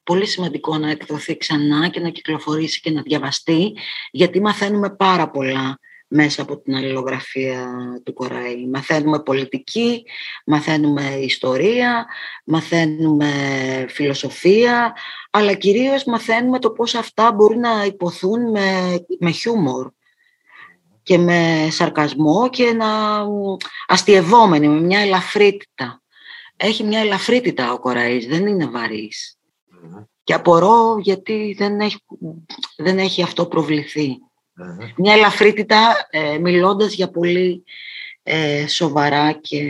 πολύ 0.02 0.26
σημαντικό 0.26 0.78
να 0.78 0.90
εκδοθεί 0.90 1.36
ξανά 1.36 1.88
και 1.88 2.00
να 2.00 2.08
κυκλοφορήσει 2.08 2.80
και 2.80 2.90
να 2.90 3.02
διαβαστεί, 3.02 3.72
γιατί 4.10 4.40
μαθαίνουμε 4.40 4.90
πάρα 4.90 5.30
πολλά 5.30 5.78
μέσα 6.08 6.42
από 6.42 6.60
την 6.60 6.74
αλληλογραφία 6.74 7.68
του 8.04 8.12
Κοραή. 8.12 8.66
Μαθαίνουμε 8.66 9.22
πολιτική, 9.22 10.04
μαθαίνουμε 10.46 11.02
ιστορία, 11.02 12.06
μαθαίνουμε 12.44 13.30
φιλοσοφία, 13.88 14.96
αλλά 15.30 15.54
κυρίως 15.54 16.04
μαθαίνουμε 16.04 16.58
το 16.58 16.70
πώς 16.70 16.94
αυτά 16.94 17.32
μπορούν 17.32 17.60
να 17.60 17.84
υποθούν 17.84 18.50
με, 18.50 18.98
με 19.18 19.30
χιούμορ 19.30 19.90
και 21.02 21.18
με 21.18 21.68
σαρκασμό 21.70 22.50
και 22.50 22.72
να 22.72 22.86
αστειευόμενοι, 23.86 24.68
με 24.68 24.80
μια 24.80 25.00
ελαφρύτητα 25.00 26.03
έχει 26.56 26.84
μια 26.84 27.00
ελαφρύτητα 27.00 27.72
ο 27.72 27.78
Κοραής, 27.78 28.26
δεν 28.26 28.46
είναι 28.46 28.66
Και 30.24 30.34
απορώ 30.34 30.96
γιατί 30.98 31.54
δεν 31.58 31.80
έχει, 31.80 31.96
δεν 32.76 32.98
έχει 32.98 33.22
αυτό 33.22 33.46
Μια 34.96 35.12
ελαφρύτητα 35.12 36.08
ε, 36.10 36.38
μιλώντας 36.38 36.92
για 36.92 37.10
πολύ 37.10 37.64
ε, 38.22 38.66
σοβαρά 38.68 39.32
και 39.32 39.62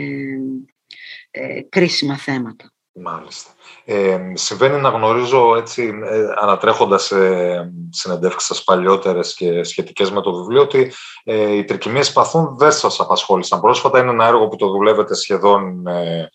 ε, 1.31 1.61
κρίσιμα 1.69 2.17
θέματα. 2.17 2.73
Μάλιστα. 2.97 3.49
Ε, 3.85 4.31
συμβαίνει 4.33 4.81
να 4.81 4.89
γνωρίζω 4.89 5.55
έτσι, 5.55 5.99
ε, 6.03 6.25
ανατρέχοντας 6.35 7.11
ε, 7.11 7.73
συνεντεύξεις 7.89 8.47
σας 8.47 8.63
παλιότερες 8.63 9.33
και 9.33 9.63
σχετικές 9.63 10.11
με 10.11 10.21
το 10.21 10.35
βιβλίο, 10.35 10.61
ότι 10.61 10.91
ε, 11.23 11.51
οι 11.55 11.63
τρικυμίες 11.63 12.11
παθούν 12.11 12.57
δεν 12.57 12.71
σας 12.71 12.99
απασχόλησαν. 12.99 13.61
Πρόσφατα 13.61 13.99
είναι 13.99 14.11
ένα 14.11 14.25
έργο 14.25 14.47
που 14.47 14.55
το 14.55 14.67
δουλεύετε 14.67 15.15
σχεδόν 15.15 15.87
ε, 15.87 16.29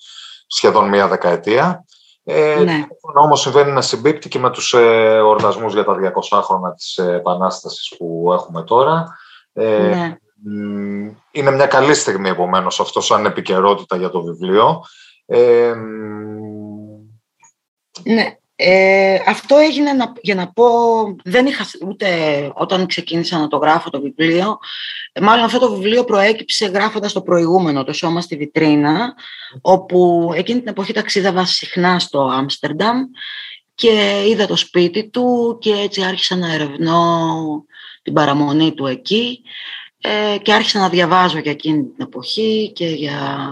σχεδόν 0.50 0.88
μία 0.88 1.08
δεκαετία. 1.08 1.84
Ε, 2.24 2.62
ναι. 2.64 2.86
Όμως 3.14 3.40
συμβαίνει 3.40 3.72
να 3.72 3.80
συμπίπτει 3.80 4.28
και 4.28 4.38
με 4.38 4.50
τους 4.50 4.72
ε, 4.72 5.20
για 5.68 5.84
τα 5.84 6.12
200 6.30 6.42
χρόνια 6.42 6.74
της 6.74 6.98
Επανάστασης 6.98 7.96
που 7.98 8.30
έχουμε 8.32 8.62
τώρα. 8.62 9.16
Ε, 9.52 9.78
ναι. 9.78 10.16
Είναι 11.30 11.50
μια 11.50 11.66
καλή 11.66 11.94
στιγμή 11.94 12.28
επομένως 12.28 12.80
αυτό 12.80 13.00
σαν 13.00 13.24
επικαιρότητα 13.24 13.96
για 13.96 14.10
το 14.10 14.22
βιβλίο. 14.22 14.84
Ε, 15.26 15.72
ναι, 18.04 18.36
ε, 18.62 19.18
αυτό 19.26 19.56
έγινε 19.56 19.90
για 20.20 20.34
να 20.34 20.52
πω, 20.52 20.66
δεν 21.24 21.46
είχα 21.46 21.64
ούτε 21.88 22.08
όταν 22.54 22.86
ξεκίνησα 22.86 23.38
να 23.38 23.48
το 23.48 23.56
γράφω 23.56 23.90
το 23.90 24.00
βιβλίο, 24.00 24.58
μάλλον 25.20 25.44
αυτό 25.44 25.58
το 25.58 25.72
βιβλίο 25.72 26.04
προέκυψε 26.04 26.66
γράφοντας 26.66 27.12
το 27.12 27.22
προηγούμενο, 27.22 27.84
το 27.84 27.92
σώμα 27.92 28.20
στη 28.20 28.36
βιτρίνα, 28.36 29.14
όπου 29.60 30.30
εκείνη 30.34 30.58
την 30.58 30.68
εποχή 30.68 30.92
ταξίδευα 30.92 31.44
συχνά 31.44 31.98
στο 31.98 32.20
Άμστερνταμ 32.22 32.98
και 33.74 34.22
είδα 34.28 34.46
το 34.46 34.56
σπίτι 34.56 35.08
του 35.08 35.58
και 35.60 35.72
έτσι 35.72 36.02
άρχισα 36.02 36.36
να 36.36 36.52
ερευνώ 36.52 37.34
την 38.02 38.12
παραμονή 38.12 38.74
του 38.74 38.86
εκεί. 38.86 39.42
ε, 40.00 40.38
και 40.38 40.52
άρχισα 40.52 40.78
να 40.78 40.88
διαβάζω 40.88 41.38
για 41.38 41.50
εκείνη 41.50 41.82
την 41.82 42.04
εποχή 42.06 42.72
και 42.74 42.86
για 42.86 43.50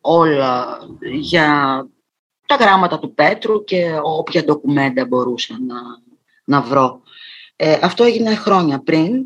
όλα, 0.00 0.78
για 1.20 1.86
τα 2.46 2.54
γράμματα 2.54 2.98
του 2.98 3.14
Πέτρου 3.14 3.64
και 3.64 3.98
όποια 4.02 4.44
ντοκουμέντα 4.44 5.06
μπορούσα 5.06 5.58
να, 5.66 5.76
να 6.44 6.60
βρω. 6.60 7.02
Ε, 7.56 7.78
αυτό 7.82 8.04
έγινε 8.04 8.34
χρόνια 8.34 8.78
πριν. 8.78 9.24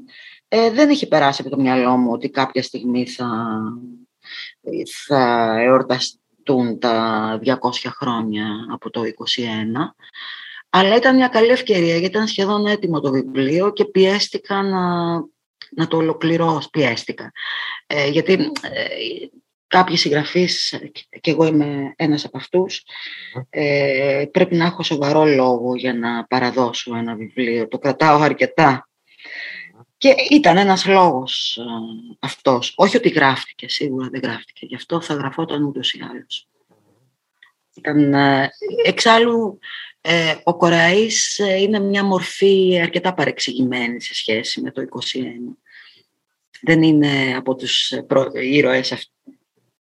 Ε, 0.48 0.70
δεν 0.70 0.90
είχε 0.90 1.06
περάσει 1.06 1.42
από 1.46 1.50
το 1.56 1.62
μυαλό 1.62 1.96
μου 1.96 2.10
ότι 2.12 2.30
κάποια 2.30 2.62
στιγμή 2.62 3.06
θα, 3.06 3.58
θα 5.06 5.54
εορταστούν 5.60 6.78
τα 6.78 7.40
200 7.44 7.54
χρόνια 7.98 8.46
από 8.70 8.90
το 8.90 9.02
21. 9.02 9.06
Αλλά 10.70 10.96
ήταν 10.96 11.16
μια 11.16 11.28
καλή 11.28 11.48
ευκαιρία 11.48 11.96
γιατί 11.96 12.16
ήταν 12.16 12.26
σχεδόν 12.26 12.66
έτοιμο 12.66 13.00
το 13.00 13.10
βιβλίο 13.10 13.72
και 13.72 13.84
πιέστηκα 13.84 14.62
να, 14.62 15.14
να 15.70 15.86
το 15.88 15.96
ολοκληρώσω. 15.96 16.70
Πιέστηκα. 16.70 17.32
Ε, 17.86 18.08
γιατί 18.08 18.32
ε, 18.32 19.26
κάποιοι 19.68 19.96
συγγραφείς, 19.96 20.80
και 21.20 21.30
εγώ 21.30 21.46
είμαι 21.46 21.92
ένας 21.96 22.24
από 22.24 22.36
αυτούς, 22.36 22.82
ε, 23.50 24.24
πρέπει 24.30 24.54
να 24.54 24.64
έχω 24.64 24.82
σοβαρό 24.82 25.24
λόγο 25.24 25.76
για 25.76 25.94
να 25.94 26.24
παραδώσω 26.24 26.96
ένα 26.96 27.14
βιβλίο. 27.14 27.68
Το 27.68 27.78
κρατάω 27.78 28.20
αρκετά. 28.20 28.88
Και 29.96 30.14
ήταν 30.30 30.56
ένας 30.56 30.86
λόγος 30.86 31.56
ε, 31.56 31.62
αυτός. 32.18 32.72
Όχι 32.76 32.96
ότι 32.96 33.08
γράφτηκε, 33.08 33.68
σίγουρα 33.68 34.08
δεν 34.08 34.20
γράφτηκε. 34.24 34.66
Γι' 34.66 34.74
αυτό 34.74 35.00
θα 35.00 35.14
γραφόταν 35.14 35.62
ούτως 35.62 35.92
ή 35.92 36.00
άλλως. 36.10 36.48
Ήταν, 37.74 38.14
ε, 38.14 38.50
εξάλλου, 38.84 39.58
ε, 40.00 40.34
ο 40.44 40.56
Κοραής 40.56 41.38
ε, 41.38 41.60
είναι 41.60 41.78
μια 41.78 42.04
μορφή 42.04 42.80
αρκετά 42.82 43.14
παρεξηγημένη 43.14 44.00
σε 44.00 44.14
σχέση 44.14 44.60
με 44.60 44.70
το 44.70 44.82
21. 44.82 44.86
Δεν 46.60 46.82
είναι 46.82 47.34
από 47.36 47.54
τους 47.54 47.92
προ... 48.06 48.30
ήρωες 48.34 48.92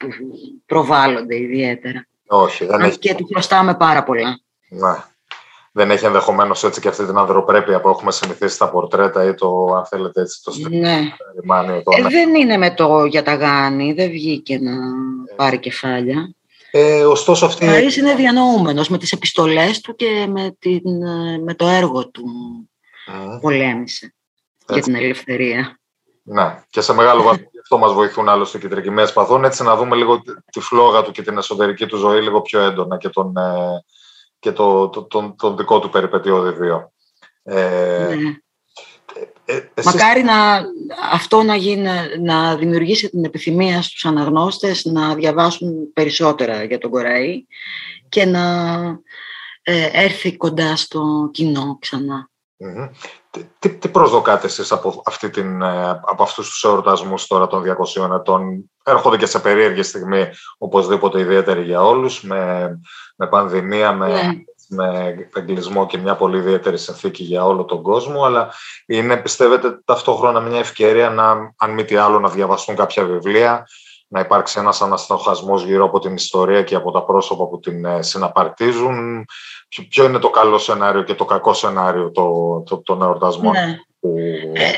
που 0.07 0.37
προβάλλονται 0.65 1.35
ιδιαίτερα. 1.35 2.07
Όχι, 2.27 2.65
δεν 2.65 2.81
έχει. 2.81 2.97
Και 2.97 3.15
του 3.15 3.27
χρωστάμε 3.31 3.75
πάρα 3.75 4.03
πολλά. 4.03 4.39
Ναι. 4.69 5.03
Δεν 5.75 5.91
έχει 5.91 6.05
ενδεχομένως 6.05 6.63
έτσι 6.63 6.81
και 6.81 6.87
αυτή 6.87 7.05
την 7.05 7.17
ανθρωπρέπεια 7.17 7.81
που 7.81 7.89
έχουμε 7.89 8.11
συνηθίσει 8.11 8.55
στα 8.55 8.69
πορτρέτα 8.69 9.27
ή 9.27 9.33
το, 9.33 9.73
αν 9.77 9.85
θέλετε, 9.85 10.21
έτσι, 10.21 10.43
το 10.43 10.53
ναι. 10.69 10.99
λιμάνιο. 11.41 11.83
Το, 11.83 11.91
ε, 11.97 12.09
Δεν 12.09 12.35
είναι 12.35 12.57
με 12.57 12.73
το 12.73 13.05
για 13.05 13.23
τα 13.23 13.33
γάνη, 13.33 13.93
δεν 13.93 14.09
βγήκε 14.09 14.59
να 14.59 14.73
πάρει 15.35 15.59
κεφάλια. 15.59 16.35
Ε, 16.71 17.05
ωστόσο 17.05 17.45
αυτή... 17.45 17.67
Ο 17.67 17.75
είναι 17.99 18.15
διανοούμενος 18.15 18.89
με 18.89 18.97
τις 18.97 19.11
επιστολές 19.11 19.81
του 19.81 19.95
και 19.95 20.27
με, 20.29 20.55
την, 20.59 20.81
με 21.43 21.53
το 21.53 21.67
έργο 21.67 22.09
του 22.09 22.25
mm. 23.07 23.41
πολέμησε 23.41 24.13
για 24.69 24.81
την 24.81 24.95
ελευθερία. 24.95 25.79
Ναι, 26.23 26.63
και 26.69 26.81
σε 26.81 26.93
μεγάλο 26.93 27.23
βαθμό 27.23 27.47
γι' 27.51 27.59
αυτό 27.59 27.77
μας 27.77 27.93
βοηθούν 27.93 28.29
άλλωστε 28.29 28.57
και 28.57 28.65
οι 28.65 28.69
τρικυμαίες 28.69 29.13
παθών, 29.13 29.43
έτσι 29.43 29.63
να 29.63 29.75
δούμε 29.75 29.95
λίγο 29.95 30.21
τη 30.51 30.59
φλόγα 30.59 31.03
του 31.03 31.11
και 31.11 31.21
την 31.21 31.37
εσωτερική 31.37 31.85
του 31.85 31.97
ζωή 31.97 32.21
λίγο 32.21 32.41
πιο 32.41 32.59
έντονα 32.59 32.97
και 32.97 33.09
τον, 33.09 33.37
ε, 33.37 33.83
και 34.39 34.51
το, 34.51 34.89
το, 34.89 35.03
τον, 35.03 35.35
τον 35.35 35.57
δικό 35.57 35.79
του 35.79 35.89
περιπετειώδη 35.89 36.51
βίο. 36.51 36.91
Ε, 37.43 38.15
ναι. 38.15 38.37
Ε, 39.45 39.81
Μακάρι 39.83 40.23
να, 40.23 40.61
αυτό 41.11 41.43
να, 41.43 41.55
γίνει, 41.55 41.89
να 42.19 42.55
δημιουργήσει 42.55 43.09
την 43.09 43.23
επιθυμία 43.25 43.81
στους 43.81 44.05
αναγνώστες 44.05 44.85
να 44.85 45.15
διαβάσουν 45.15 45.93
περισσότερα 45.93 46.63
για 46.63 46.77
τον 46.77 46.91
Κοραή 46.91 47.45
και 48.09 48.25
να 48.25 48.77
ε, 49.63 49.89
έρθει 49.91 50.37
κοντά 50.37 50.75
στο 50.75 51.29
κοινό 51.33 51.77
ξανά. 51.81 52.29
Τι, 53.59 53.69
τι 53.69 53.87
προσδοκάτε 53.87 54.45
εσείς 54.45 54.71
από, 54.71 55.01
αυτή 55.05 55.29
την, 55.29 55.61
ε, 55.61 55.89
από 55.89 56.23
αυτούς 56.23 56.49
τους 56.49 56.63
εορτασμούς 56.63 57.27
τώρα 57.27 57.47
των 57.47 57.63
200 57.63 58.09
ετών; 58.13 58.71
Έρχονται 58.83 59.17
και 59.17 59.25
σε 59.25 59.39
περίεργη 59.39 59.83
στιγμή, 59.83 60.27
οπωσδήποτε 60.57 61.19
ιδιαίτερη 61.19 61.63
για 61.63 61.83
όλους, 61.83 62.23
με, 62.23 62.71
με 63.15 63.27
πανδημία, 63.27 63.93
με 63.93 64.07
ναι 64.07 64.43
με 64.73 65.15
εγκλισμό 65.35 65.85
και 65.85 65.97
μια 65.97 66.15
πολύ 66.15 66.37
ιδιαίτερη 66.37 66.77
συνθήκη 66.77 67.23
για 67.23 67.45
όλο 67.45 67.65
τον 67.65 67.81
κόσμο, 67.81 68.23
αλλά 68.23 68.53
είναι, 68.85 69.17
πιστεύετε, 69.17 69.79
ταυτόχρονα 69.85 70.39
μια 70.39 70.59
ευκαιρία 70.59 71.09
να, 71.09 71.53
αν 71.57 71.71
μη 71.71 71.83
τι 71.83 71.95
άλλο, 71.95 72.19
να 72.19 72.29
διαβαστούν 72.29 72.75
κάποια 72.75 73.05
βιβλία, 73.05 73.67
να 74.13 74.19
υπάρξει 74.19 74.59
ένας 74.59 74.81
αναστοχασμός 74.81 75.63
γύρω 75.63 75.85
από 75.85 75.99
την 75.99 76.13
ιστορία 76.13 76.63
και 76.63 76.75
από 76.75 76.91
τα 76.91 77.03
πρόσωπα 77.03 77.47
που 77.47 77.59
την 77.59 77.85
ε, 77.85 78.01
συναπαρτίζουν. 78.01 79.25
Ποιο 79.89 80.05
είναι 80.05 80.19
το 80.19 80.29
καλό 80.29 80.57
σενάριο 80.57 81.03
και 81.03 81.13
το 81.13 81.25
κακό 81.25 81.53
σενάριο 81.53 82.11
των 82.11 82.63
το, 82.63 82.77
το, 82.77 82.97
εορτασμών. 83.01 83.53
Ναι. 83.53 83.79
Ε, 84.53 84.71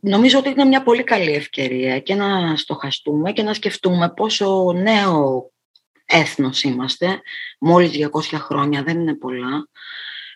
νομίζω 0.00 0.38
ότι 0.38 0.48
είναι 0.48 0.64
μια 0.64 0.82
πολύ 0.82 1.02
καλή 1.02 1.32
ευκαιρία 1.32 1.98
και 1.98 2.14
να 2.14 2.56
στοχαστούμε 2.56 3.32
και 3.32 3.42
να 3.42 3.54
σκεφτούμε 3.54 4.12
πόσο 4.16 4.72
νέο 4.72 5.50
έθνος 6.04 6.62
είμαστε, 6.62 7.20
μόλις 7.60 8.08
200 8.32 8.36
χρόνια, 8.38 8.82
δεν 8.82 9.00
είναι 9.00 9.14
πολλά, 9.14 9.68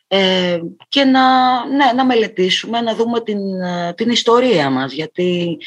ε, 0.08 0.60
και 0.88 1.04
να, 1.04 1.22
ναι, 1.66 1.92
να 1.94 2.04
μελετήσουμε, 2.04 2.80
να 2.80 2.94
δούμε 2.94 3.20
την, 3.20 3.38
την 3.94 4.10
ιστορία 4.10 4.70
μας, 4.70 4.92
γιατί 4.92 5.58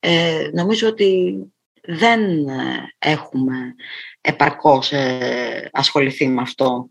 ε, 0.00 0.50
νομίζω 0.52 0.88
ότι 0.88 1.34
δεν 1.82 2.20
έχουμε 2.98 3.74
επαρκώς 4.20 4.92
ε, 4.92 5.70
ασχοληθεί 5.72 6.28
με 6.28 6.40
αυτό 6.40 6.88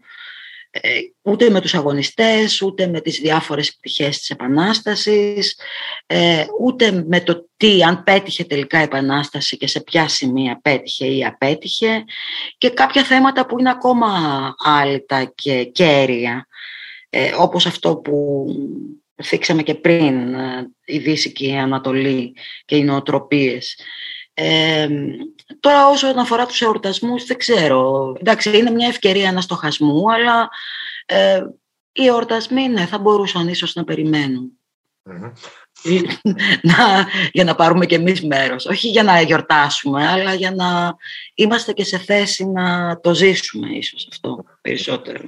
ε, 0.73 0.99
ούτε 1.21 1.49
με 1.49 1.61
τους 1.61 1.73
αγωνιστές, 1.73 2.61
ούτε 2.61 2.87
με 2.87 3.01
τις 3.01 3.19
διάφορες 3.19 3.75
πτυχές 3.75 4.17
της 4.17 4.29
Επανάστασης, 4.29 5.59
ε, 6.05 6.45
ούτε 6.59 7.03
με 7.07 7.21
το 7.21 7.49
τι, 7.57 7.83
αν 7.83 8.03
πέτυχε 8.03 8.43
τελικά 8.43 8.79
η 8.79 8.83
Επανάσταση 8.83 9.57
και 9.57 9.67
σε 9.67 9.81
ποια 9.81 10.07
σημεία 10.07 10.59
πέτυχε 10.61 11.05
ή 11.05 11.25
απέτυχε 11.25 12.03
και 12.57 12.69
κάποια 12.69 13.03
θέματα 13.03 13.45
που 13.45 13.59
είναι 13.59 13.69
ακόμα 13.69 14.09
άλυτα 14.63 15.31
και 15.35 15.63
κέρια, 15.63 16.47
ε, 17.09 17.31
όπως 17.37 17.65
αυτό 17.65 17.95
που 17.97 18.45
θίξαμε 19.23 19.63
και 19.63 19.75
πριν, 19.75 20.35
η 20.85 20.97
Δύση 20.97 21.31
και 21.31 21.45
η 21.45 21.57
Ανατολή 21.57 22.35
και 22.65 22.75
οι 22.75 22.83
νοοτροπίες. 22.83 23.79
Ε, 24.33 24.87
τώρα 25.59 25.87
όσον 25.87 26.17
αφορά 26.17 26.45
τους 26.45 26.61
εορτασμούς 26.61 27.25
δεν 27.25 27.37
ξέρω. 27.37 28.13
Εντάξει, 28.19 28.57
είναι 28.57 28.71
μια 28.71 28.87
ευκαιρία 28.87 29.29
αναστοχασμού, 29.29 30.13
αλλά 30.13 30.49
ε, 31.05 31.41
οι 31.91 32.05
εορτασμοί 32.05 32.67
ναι, 32.67 32.85
θα 32.85 32.99
μπορούσαν 32.99 33.47
ίσως 33.47 33.75
να 33.75 33.83
περιμενουν 33.83 34.51
να, 36.69 37.07
για 37.31 37.43
να 37.43 37.55
πάρουμε 37.55 37.85
και 37.85 37.95
εμείς 37.95 38.21
μέρος. 38.21 38.65
Όχι 38.65 38.87
για 38.87 39.03
να 39.03 39.21
γιορτάσουμε, 39.21 40.07
αλλά 40.07 40.33
για 40.33 40.51
να 40.51 40.95
είμαστε 41.35 41.73
και 41.73 41.83
σε 41.83 41.97
θέση 41.97 42.45
να 42.45 42.99
το 42.99 43.13
ζήσουμε 43.13 43.67
ίσως 43.69 44.07
αυτό 44.11 44.43
περισσότερο. 44.61 45.19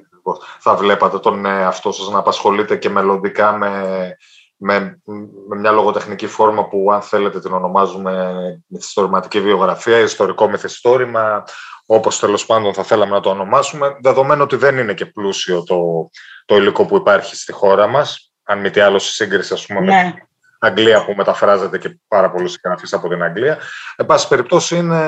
Θα 0.60 0.76
βλέπατε 0.76 1.20
τον 1.20 1.46
εαυτό 1.46 1.92
σας 1.92 2.10
να 2.10 2.20
απασχολείτε 2.20 2.78
και 2.78 2.90
μελλοντικά 2.90 3.58
με 3.58 4.18
με, 4.66 5.02
με 5.48 5.56
μια 5.56 5.72
λογοτεχνική 5.72 6.28
φόρμα 6.28 6.68
που 6.68 6.92
αν 6.92 7.02
θέλετε 7.02 7.40
την 7.40 7.54
ονομάζουμε 7.54 8.34
με 8.68 8.78
τη 8.78 8.86
ιστορηματική 8.86 9.42
βιογραφία, 9.42 10.00
ιστορικό 10.00 10.50
μυθιστόρημα, 10.50 11.44
όπως 11.86 12.20
τέλος 12.20 12.46
πάντων 12.46 12.74
θα 12.74 12.84
θέλαμε 12.84 13.12
να 13.12 13.20
το 13.20 13.30
ονομάσουμε, 13.30 13.98
δεδομένου 14.02 14.42
ότι 14.42 14.56
δεν 14.56 14.78
είναι 14.78 14.94
και 14.94 15.06
πλούσιο 15.06 15.64
το, 15.64 16.10
το 16.46 16.56
υλικό 16.56 16.86
που 16.86 16.96
υπάρχει 16.96 17.36
στη 17.36 17.52
χώρα 17.52 17.88
μας, 17.88 18.34
αν 18.44 18.60
μη 18.60 18.70
τι 18.70 18.80
άλλο 18.80 19.00
σε 19.00 19.12
σύγκριση 19.12 19.54
ας 19.54 19.66
πούμε, 19.66 19.80
ναι. 19.80 20.04
με 20.04 20.12
την 20.12 20.28
Αγγλία 20.60 21.06
που 21.06 21.14
μεταφράζεται 21.14 21.78
και 21.78 22.00
πάρα 22.08 22.32
πολλοί 22.32 22.50
συγγραφείς 22.50 22.94
από 22.94 23.10
την 23.10 23.24
Αγγλία. 23.24 23.58
Εν 23.96 24.06
πάση 24.06 24.28
περιπτώσει 24.28 24.78
είναι, 24.78 25.00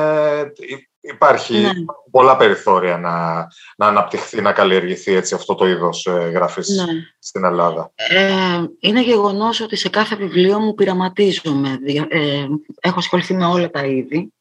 Υπάρχει 1.12 1.54
ναι. 1.54 1.72
πολλά 2.12 2.38
περιθώρια 2.38 2.98
να, 2.98 3.48
να 3.78 3.88
αναπτυχθεί, 3.88 4.42
να 4.42 4.52
καλλιεργηθεί 4.52 5.14
έτσι 5.14 5.36
αυτό 5.36 5.56
το 5.56 5.68
είδος 5.68 6.06
ε, 6.06 6.12
γραφής 6.12 6.68
ναι. 6.70 6.94
στην 7.20 7.44
Ελλάδα. 7.44 7.92
Ε, 7.96 8.64
είναι 8.80 9.02
γεγονός 9.02 9.62
ότι 9.62 9.76
σε 9.76 9.90
κάθε 9.90 10.16
βιβλίο 10.16 10.60
μου 10.60 10.74
πειραματίζομαι. 10.74 11.80
Ε, 12.10 12.46
έχω 12.82 13.00
ασχοληθεί 13.00 13.34
με 13.34 13.46
όλα 13.46 13.70
τα 13.70 13.86
είδη 13.86 14.34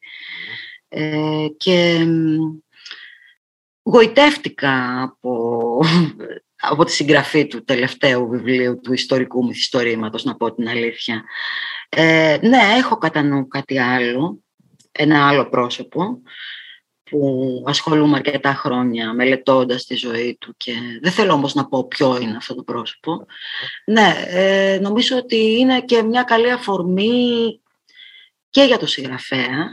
ε, 0.89 1.47
και 1.57 2.07
γοητεύτηκα 3.83 5.03
από, 5.03 5.81
από 6.57 6.85
τη 6.85 6.93
συγγραφή 6.93 7.47
του 7.47 7.65
τελευταίου 7.65 8.29
βιβλίου 8.29 8.81
του 8.81 8.93
ιστορικού 8.93 9.45
μυθιστορήματος, 9.45 10.25
να 10.25 10.37
πω 10.37 10.55
την 10.55 10.69
αλήθεια. 10.69 11.25
Ε, 11.89 12.39
ναι, 12.43 12.59
έχω 12.79 12.97
κατά 12.97 13.23
νου 13.23 13.49
κάτι 13.49 13.79
άλλο, 13.79 14.39
ένα 14.93 15.29
άλλο 15.29 15.49
πρόσωπο 15.49 16.23
που 17.11 17.63
ασχολούμαι 17.67 18.17
αρκετά 18.17 18.55
χρόνια 18.55 19.13
μελετώντας 19.13 19.85
τη 19.85 19.95
ζωή 19.95 20.37
του 20.41 20.55
και 20.57 20.73
δεν 21.03 21.13
θέλω 21.13 21.33
όμως 21.33 21.55
να 21.55 21.67
πω 21.67 21.87
ποιο 21.87 22.19
είναι 22.21 22.37
αυτό 22.37 22.55
το 22.55 22.63
πρόσωπο. 22.63 23.27
Ναι, 23.85 24.15
ε, 24.27 24.79
νομίζω 24.81 25.17
ότι 25.17 25.59
είναι 25.59 25.81
και 25.81 26.03
μια 26.03 26.23
καλή 26.23 26.51
αφορμή 26.51 27.61
και 28.51 28.63
για 28.63 28.79
το 28.79 28.87
συγγραφέα, 28.87 29.69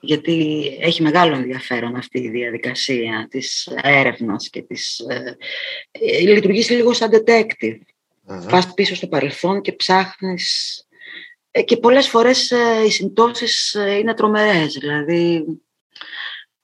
γιατί 0.00 0.66
έχει 0.80 1.02
μεγάλο 1.02 1.34
ενδιαφέρον 1.34 1.96
αυτή 1.96 2.18
η 2.18 2.30
διαδικασία 2.30 3.26
της 3.30 3.68
έρευνας 3.82 4.50
και 4.50 4.62
της... 4.62 4.98
Ε, 4.98 5.36
ε 5.90 6.18
λειτουργείς 6.20 6.70
λίγο 6.70 6.92
σαν 6.92 7.10
detective. 7.12 7.78
Πας 8.50 8.74
πίσω 8.74 8.94
στο 8.94 9.06
παρελθόν 9.06 9.60
και 9.60 9.72
ψάχνεις 9.72 10.80
ε, 11.50 11.62
και 11.62 11.76
πολλές 11.76 12.08
φορές 12.08 12.50
ε, 12.50 12.82
οι 12.86 12.90
συμπτώσεις 12.90 13.76
είναι 14.00 14.14
τρομερές. 14.14 14.74
Δηλαδή, 14.80 15.44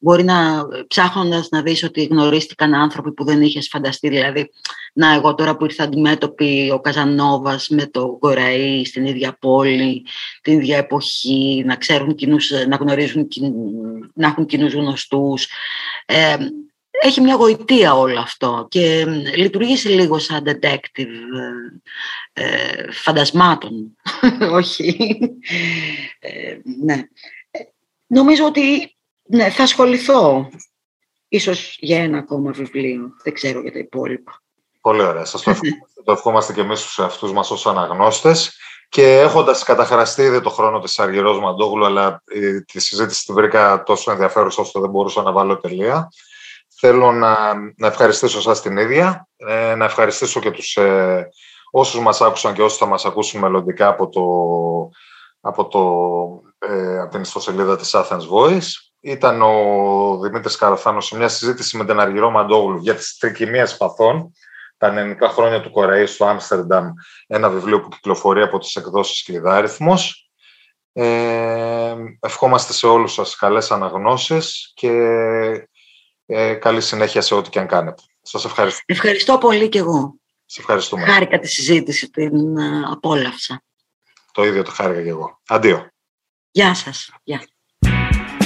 μπορεί 0.03 0.25
να 0.25 0.67
ψάχνοντας 0.87 1.49
να 1.51 1.63
δεις 1.63 1.83
ότι 1.83 2.05
γνωρίστηκαν 2.05 2.75
άνθρωποι 2.75 3.13
που 3.13 3.25
δεν 3.25 3.43
είχες 3.43 3.69
φανταστεί. 3.69 4.09
Δηλαδή, 4.09 4.51
να 4.93 5.15
εγώ 5.15 5.35
τώρα 5.35 5.57
που 5.57 5.65
ήρθα 5.65 5.85
αντιμέτωπη 5.85 6.71
ο 6.75 6.81
Καζανόβας 6.81 7.69
με 7.69 7.87
το 7.87 8.17
Κοραή 8.21 8.85
στην 8.85 9.07
ίδια 9.07 9.37
πόλη, 9.41 10.05
την 10.43 10.53
ίδια 10.53 10.77
εποχή, 10.77 11.63
να 11.67 11.77
ξέρουν 11.77 12.15
κοινούς, 12.15 12.51
να 12.69 12.77
γνωρίζουν, 12.77 13.29
να 14.15 14.27
έχουν 14.27 14.47
κοινούς 14.47 14.73
γνωστούς. 14.73 15.49
Ε, 16.07 16.37
έχει 16.91 17.21
μια 17.21 17.35
γοητεία 17.35 17.95
όλο 17.95 18.21
αυτό 18.21 18.67
και 18.71 19.05
λειτουργήσει 19.37 19.89
λίγο 19.89 20.19
σαν 20.19 20.45
detective 20.47 21.07
ε, 22.33 22.93
φαντασμάτων. 22.93 23.97
Όχι. 24.61 24.97
Ε, 26.19 26.57
ναι. 26.85 27.03
Νομίζω 28.07 28.45
ότι 28.45 28.92
ναι, 29.33 29.51
θα 29.51 29.63
ασχοληθώ. 29.63 30.49
Ίσως 31.29 31.77
για 31.81 32.03
ένα 32.03 32.19
ακόμα 32.19 32.51
βιβλίο. 32.51 33.01
Δεν 33.23 33.33
ξέρω 33.33 33.61
για 33.61 33.73
τα 33.73 33.79
υπόλοιπα. 33.79 34.43
Πολύ 34.81 35.03
ωραία. 35.03 35.25
Σας 35.25 35.43
το 35.43 35.51
ευχόμαστε, 35.51 36.03
το 36.05 36.13
ευχόμαστε 36.13 36.53
και 36.53 36.61
εμείς 36.61 36.81
στους 36.81 36.99
εαυτούς 36.99 37.33
μας 37.33 37.51
ως 37.51 37.67
αναγνώστες. 37.67 38.57
Και 38.89 39.19
έχοντας 39.21 39.63
καταχραστεί 39.63 40.23
ήδη 40.23 40.41
το 40.41 40.51
χρόνο 40.51 40.79
της 40.79 40.99
Αργυρός 40.99 41.41
Μαντόγλου, 41.41 41.85
αλλά 41.85 42.23
τη 42.67 42.81
συζήτηση 42.81 43.25
τη 43.25 43.33
βρήκα 43.33 43.83
τόσο 43.83 44.11
ενδιαφέρουσα 44.11 44.63
ώστε 44.63 44.81
δεν 44.81 44.91
μπορούσα 44.91 45.23
να 45.23 45.33
βάλω 45.33 45.59
τελεία. 45.59 46.09
Θέλω 46.79 47.13
να, 47.13 47.55
να 47.77 47.87
ευχαριστήσω 47.87 48.41
σας 48.41 48.63
την 48.63 48.77
ίδια, 48.77 49.29
ε, 49.37 49.75
να 49.75 49.85
ευχαριστήσω 49.85 50.41
και 50.41 50.51
τους 50.51 50.77
ε, 50.77 51.29
όσους 51.71 52.01
μας 52.01 52.21
άκουσαν 52.21 52.55
και 52.55 52.63
όσους 52.63 52.79
θα 52.79 52.87
μας 52.87 53.05
ακούσουν 53.05 53.41
μελλοντικά 53.41 53.89
από, 53.89 54.09
το, 54.09 54.23
από, 55.41 55.69
το, 55.69 56.67
ε, 56.69 57.01
από 57.01 57.11
την 57.11 57.21
ιστοσελίδα 57.21 57.77
της 57.77 57.91
Athens 57.95 58.29
Voice. 58.33 58.92
Ήταν 59.05 59.43
ο 59.43 60.19
Δημήτρης 60.23 60.57
Καραθάνος 60.57 61.07
σε 61.07 61.17
μια 61.17 61.29
συζήτηση 61.29 61.77
με 61.77 61.85
τον 61.85 62.01
Αργυρό 62.01 62.31
Μαντόγλου 62.31 62.79
για 62.79 62.95
τις 62.95 63.17
τρικυμίες 63.17 63.77
παθών, 63.77 64.33
τα 64.77 64.93
νεανικά 64.93 65.29
χρόνια 65.29 65.61
του 65.61 65.71
Κοραή 65.71 66.07
στο 66.07 66.25
Άμστερνταμ, 66.25 66.93
ένα 67.27 67.51
βιβλίο 67.51 67.81
που 67.81 67.89
κυκλοφορεί 67.89 68.43
από 68.43 68.59
τις 68.59 68.77
εκδόσεις 68.77 69.25
Κλειδάριθμος. 69.25 70.31
Ε, 70.93 71.95
ευχόμαστε 72.21 72.73
σε 72.73 72.87
όλους 72.87 73.13
σας 73.13 73.37
καλές 73.37 73.71
αναγνώσεις 73.71 74.73
και 74.75 74.91
ε, 76.27 76.55
καλή 76.55 76.81
συνέχεια 76.81 77.21
σε 77.21 77.35
ό,τι 77.35 77.51
και 77.51 77.59
αν 77.59 77.67
κάνετε. 77.67 78.03
Σας 78.23 78.45
ευχαριστώ. 78.45 78.83
Ευχαριστώ 78.87 79.39
πολύ 79.39 79.69
και 79.69 79.79
εγώ. 79.79 80.15
Σε 80.45 80.61
ευχαριστούμε. 80.61 81.05
Χάρηκα 81.05 81.39
τη 81.39 81.49
συζήτηση, 81.49 82.11
την 82.11 82.57
uh, 82.59 82.91
απόλαυσα. 82.91 83.63
Το 84.33 84.45
ίδιο 84.45 84.63
το 84.63 84.71
χάρηκα 84.71 85.03
και 85.03 85.09
εγώ. 85.09 85.41
Αντίο. 85.47 85.91
Γεια 86.51 86.75
σας. 86.75 87.11
Γεια. 87.23 87.47